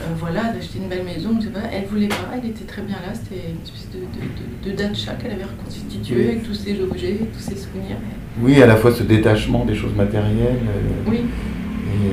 euh, 0.02 0.06
voilà, 0.18 0.52
d'acheter 0.52 0.78
une 0.82 0.88
belle 0.88 1.04
maison, 1.04 1.30
je 1.40 1.46
sais 1.46 1.52
pas. 1.52 1.60
Elle 1.72 1.86
voulait 1.86 2.08
pas, 2.08 2.16
elle 2.36 2.50
était 2.50 2.64
très 2.64 2.82
bien 2.82 2.96
là, 2.96 3.14
c'était 3.14 3.42
une 3.50 3.62
espèce 3.62 3.88
de, 3.92 4.00
de, 4.00 4.70
de, 4.70 4.70
de 4.72 4.76
dacha 4.76 5.12
qu'elle 5.14 5.32
avait 5.32 5.44
reconstituée 5.44 6.24
avec 6.30 6.42
tous 6.42 6.54
ses 6.54 6.80
objets, 6.80 7.18
tous 7.32 7.40
ses 7.40 7.56
souvenirs. 7.56 7.96
Oui, 8.42 8.60
à 8.60 8.66
la 8.66 8.76
fois 8.76 8.92
ce 8.92 9.04
détachement 9.04 9.64
des 9.64 9.74
choses 9.76 9.94
matérielles. 9.94 10.58
euh, 10.68 11.10
Oui, 11.10 11.18
et 11.18 12.10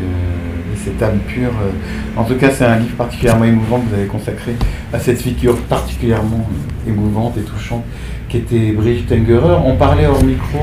cette 0.84 1.02
âme 1.02 1.20
pure. 1.28 1.50
euh. 1.50 2.20
En 2.20 2.24
tout 2.24 2.36
cas, 2.36 2.50
c'est 2.50 2.65
un 2.65 2.78
livre 2.78 2.96
particulièrement 2.96 3.46
émouvant 3.46 3.80
que 3.80 3.89
vous 3.89 3.96
avez 3.96 4.08
consacré 4.08 4.54
à 4.94 5.00
cette 5.00 5.22
figure 5.22 5.58
particulièrement 5.63 6.48
euh, 6.50 6.89
émouvante 6.89 7.38
et 7.38 7.41
touchante 7.41 7.84
qui 8.30 8.38
était 8.38 8.72
Brigitte 8.72 9.12
Engerer. 9.12 9.58
On 9.65 9.76
parlait 9.76 10.06
hors 10.08 10.24
micro 10.24 10.60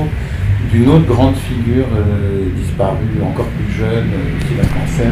d'une 0.71 0.89
autre 0.89 1.05
grande 1.05 1.35
figure 1.35 1.85
euh, 1.95 2.49
disparue, 2.55 3.21
encore 3.23 3.45
plus 3.45 3.71
jeune, 3.73 4.09
euh, 4.13 4.37
aussi 4.37 4.53
d'un 4.55 4.79
cancer, 4.79 5.11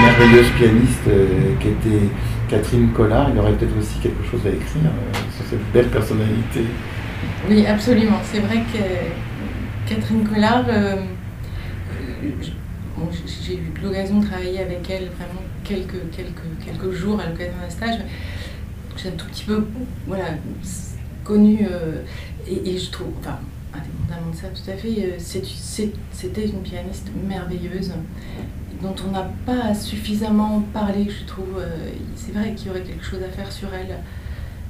merveilleuse 0.00 0.50
pianiste 0.56 1.08
qui 1.60 1.68
était 1.68 2.06
Catherine 2.48 2.88
Collard. 2.90 3.28
Il 3.30 3.36
y 3.36 3.40
aurait 3.40 3.52
peut-être 3.52 3.76
aussi 3.78 3.98
quelque 4.00 4.24
chose 4.30 4.40
à 4.46 4.50
écrire 4.50 4.90
sur 5.36 5.46
cette 5.50 5.72
belle 5.72 5.88
personnalité. 5.88 6.64
oui, 7.48 7.66
absolument. 7.66 8.18
C'est 8.22 8.40
vrai 8.40 8.58
que 8.72 9.92
Catherine 9.92 10.24
Collard, 10.28 10.64
bon, 12.98 13.08
j'ai 13.44 13.54
eu 13.54 13.72
l'occasion 13.82 14.20
de 14.20 14.26
travailler 14.26 14.60
avec 14.60 14.88
elle 14.90 15.04
vraiment 15.16 15.42
quelques, 15.64 16.10
quelques, 16.14 16.42
quelques 16.64 16.92
jours 16.92 17.20
à 17.20 17.26
l'occasion 17.28 17.54
d'un 17.62 17.70
stage. 17.70 18.00
J'ai 18.96 19.08
un 19.08 19.12
tout 19.12 19.26
petit 19.26 19.44
peu 19.44 19.66
voilà, 20.06 20.24
connu 21.24 21.66
euh, 21.70 22.02
et, 22.46 22.70
et 22.74 22.78
je 22.78 22.90
trouve, 22.90 23.08
enfin, 23.20 23.38
indépendamment 23.72 24.30
de 24.32 24.36
ça 24.36 24.48
tout 24.48 24.70
à 24.70 24.74
fait, 24.74 24.88
euh, 24.88 25.90
c'était 26.12 26.46
une 26.46 26.62
pianiste 26.62 27.08
merveilleuse 27.28 27.92
dont 28.82 28.94
on 29.08 29.10
n'a 29.12 29.28
pas 29.44 29.74
suffisamment 29.74 30.62
parlé, 30.72 31.08
je 31.08 31.26
trouve. 31.26 31.58
Euh, 31.58 31.90
C'est 32.16 32.32
vrai 32.32 32.52
qu'il 32.54 32.68
y 32.68 32.70
aurait 32.70 32.82
quelque 32.82 33.04
chose 33.04 33.20
à 33.28 33.28
faire 33.30 33.50
sur 33.50 33.68
elle. 33.74 33.96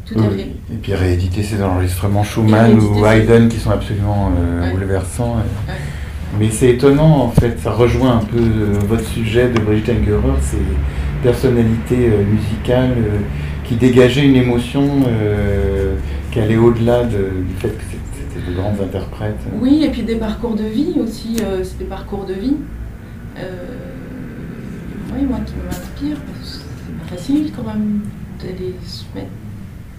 Tout 0.06 0.18
à 0.18 0.30
fait. 0.30 0.48
Et 0.72 0.76
puis 0.80 0.94
rééditer 0.94 1.42
ces 1.42 1.62
enregistrements 1.62 2.24
Schumann 2.24 2.78
ou 2.80 3.04
Haydn 3.04 3.48
qui 3.48 3.58
sont 3.58 3.70
absolument 3.70 4.32
euh, 4.38 4.62
Ouais. 4.62 4.70
bouleversants. 4.72 5.36
Ouais. 5.36 5.74
Mais 6.38 6.50
c'est 6.50 6.70
étonnant 6.70 7.22
en 7.24 7.30
fait, 7.30 7.58
ça 7.58 7.72
rejoint 7.72 8.18
un 8.18 8.24
peu 8.24 8.38
euh, 8.38 8.78
votre 8.86 9.04
sujet 9.06 9.48
de 9.48 9.60
Brigitte 9.60 9.90
Engerer, 9.90 10.40
ces 10.40 10.58
personnalités 11.22 12.08
euh, 12.10 12.24
musicales 12.24 12.94
euh, 12.98 13.18
qui 13.64 13.76
dégageaient 13.76 14.26
une 14.26 14.36
émotion 14.36 14.88
qui 16.32 16.40
allait 16.40 16.56
au-delà 16.56 17.04
de- 17.04 17.42
du 17.46 17.54
fait 17.58 17.68
que 17.68 17.82
c'était 17.90 18.50
de 18.50 18.56
grandes 18.56 18.80
interprètes. 18.80 19.36
Oui, 19.60 19.82
et 19.84 19.90
puis 19.90 20.02
des 20.02 20.16
parcours 20.16 20.54
de 20.54 20.64
vie 20.64 20.94
aussi, 21.02 21.36
c'est 21.62 21.78
des 21.78 21.84
parcours 21.84 22.24
de 22.24 22.32
vie. 22.34 22.56
Oui, 25.14 25.24
moi 25.28 25.38
qui 25.44 25.52
m'inspire, 25.66 26.16
c'est 26.42 26.60
pas 26.98 27.16
facile 27.16 27.50
quand 27.54 27.64
même 27.64 28.00
d'aller 28.40 28.74
se 28.86 29.04
mettre 29.14 29.28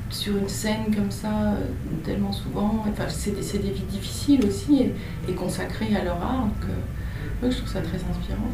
sur 0.10 0.36
une 0.38 0.50
scène 0.50 0.94
comme 0.96 1.12
ça 1.12 1.28
euh, 1.28 1.56
tellement 2.04 2.32
souvent. 2.32 2.84
Enfin, 2.90 3.06
c'est 3.08 3.32
des, 3.32 3.70
vies 3.70 3.84
difficiles 3.90 4.42
aussi 4.46 4.82
et, 4.82 5.32
et 5.32 5.34
consacrées 5.34 5.96
à 6.00 6.04
leur 6.04 6.16
art. 6.16 6.44
Donc, 6.44 6.70
euh, 6.70 7.44
oui, 7.44 7.52
je 7.52 7.58
trouve 7.58 7.70
ça 7.70 7.80
très 7.80 7.98
inspirant. 7.98 8.50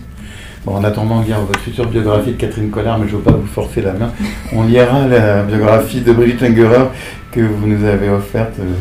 Bon, 0.65 0.75
en 0.75 0.83
attendant 0.83 1.21
de 1.21 1.25
lire 1.25 1.41
votre 1.41 1.59
future 1.59 1.87
biographie 1.87 2.31
de 2.31 2.37
Catherine 2.37 2.69
Collard, 2.69 2.99
mais 2.99 3.07
je 3.07 3.13
ne 3.13 3.17
veux 3.17 3.23
pas 3.23 3.31
vous 3.31 3.47
forcer 3.47 3.81
la 3.81 3.93
main, 3.93 4.11
on 4.53 4.63
lira 4.63 5.07
la 5.07 5.43
biographie 5.43 6.01
de 6.01 6.11
Brigitte 6.11 6.43
Engerer 6.43 6.85
que 7.31 7.41
vous 7.41 7.67
nous 7.67 7.83
avez 7.85 8.09
offerte 8.09 8.59
euh, 8.59 8.73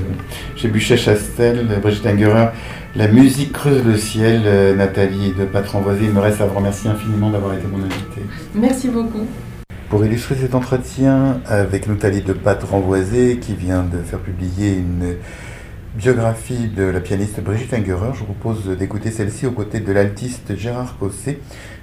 chez 0.56 0.68
Buchet-Chastel. 0.68 1.66
Brigitte 1.80 2.06
Engerer, 2.06 2.48
La 2.96 3.08
musique 3.08 3.52
creuse 3.52 3.84
le 3.84 3.96
ciel, 3.96 4.42
Nathalie 4.76 5.32
de 5.32 5.44
Patron-Voisé. 5.44 6.04
Il 6.04 6.12
me 6.12 6.20
reste 6.20 6.40
à 6.40 6.46
vous 6.46 6.54
remercier 6.54 6.90
infiniment 6.90 7.30
d'avoir 7.30 7.54
été 7.54 7.66
mon 7.66 7.78
invité. 7.78 8.22
Merci 8.54 8.88
beaucoup. 8.88 9.26
Pour 9.94 10.04
illustrer 10.04 10.34
cet 10.34 10.56
entretien 10.56 11.40
avec 11.46 11.86
Nathalie 11.86 12.22
de 12.22 12.32
Pat-Renvoisé, 12.32 13.38
qui 13.38 13.54
vient 13.54 13.84
de 13.84 13.98
faire 13.98 14.18
publier 14.18 14.72
une 14.72 15.14
biographie 15.94 16.66
de 16.66 16.82
la 16.82 16.98
pianiste 16.98 17.40
Brigitte 17.40 17.72
Engerer, 17.74 18.10
je 18.12 18.18
vous 18.18 18.32
propose 18.32 18.76
d'écouter 18.76 19.12
celle-ci 19.12 19.46
aux 19.46 19.52
côtés 19.52 19.78
de 19.78 19.92
l'altiste 19.92 20.56
Gérard 20.56 20.98
Cosset, 20.98 21.38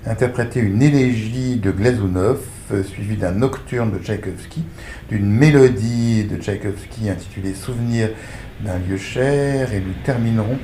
interpréter 0.05 0.59
une 0.59 0.81
élégie 0.81 1.55
de 1.55 1.71
Glazunov, 1.71 2.41
euh, 2.73 2.83
suivie 2.83 3.15
d'un 3.15 3.31
nocturne 3.31 3.93
de 3.93 3.97
Tchaïkovski, 3.97 4.65
d'une 5.07 5.31
mélodie 5.31 6.25
de 6.25 6.35
Tchaïkovski 6.35 7.09
intitulée 7.09 7.53
Souvenir 7.53 8.09
d'un 8.59 8.77
lieu 8.77 8.97
cher, 8.97 9.73
et 9.73 9.79
nous 9.79 9.93
terminerons 10.03 10.59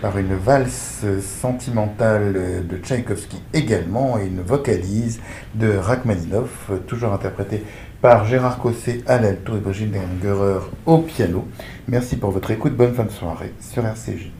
par 0.00 0.18
une 0.18 0.34
valse 0.34 1.04
sentimentale 1.20 2.66
de 2.68 2.76
Tchaïkovski 2.76 3.42
également 3.52 4.18
et 4.18 4.26
une 4.26 4.40
vocalise 4.40 5.20
de 5.54 5.76
Rachmaninoff, 5.76 6.70
toujours 6.86 7.12
interprétée 7.12 7.64
par 8.00 8.24
Gérard 8.24 8.58
Cosset 8.58 9.02
à 9.06 9.18
l'alto 9.18 9.56
et 9.56 9.60
Brigitte 9.60 9.94
Engerer 9.96 10.60
au 10.86 10.98
piano. 10.98 11.46
Merci 11.88 12.16
pour 12.16 12.30
votre 12.30 12.50
écoute, 12.50 12.76
bonne 12.76 12.94
fin 12.94 13.04
de 13.04 13.10
soirée 13.10 13.52
sur 13.60 13.84
RCJ. 13.84 14.30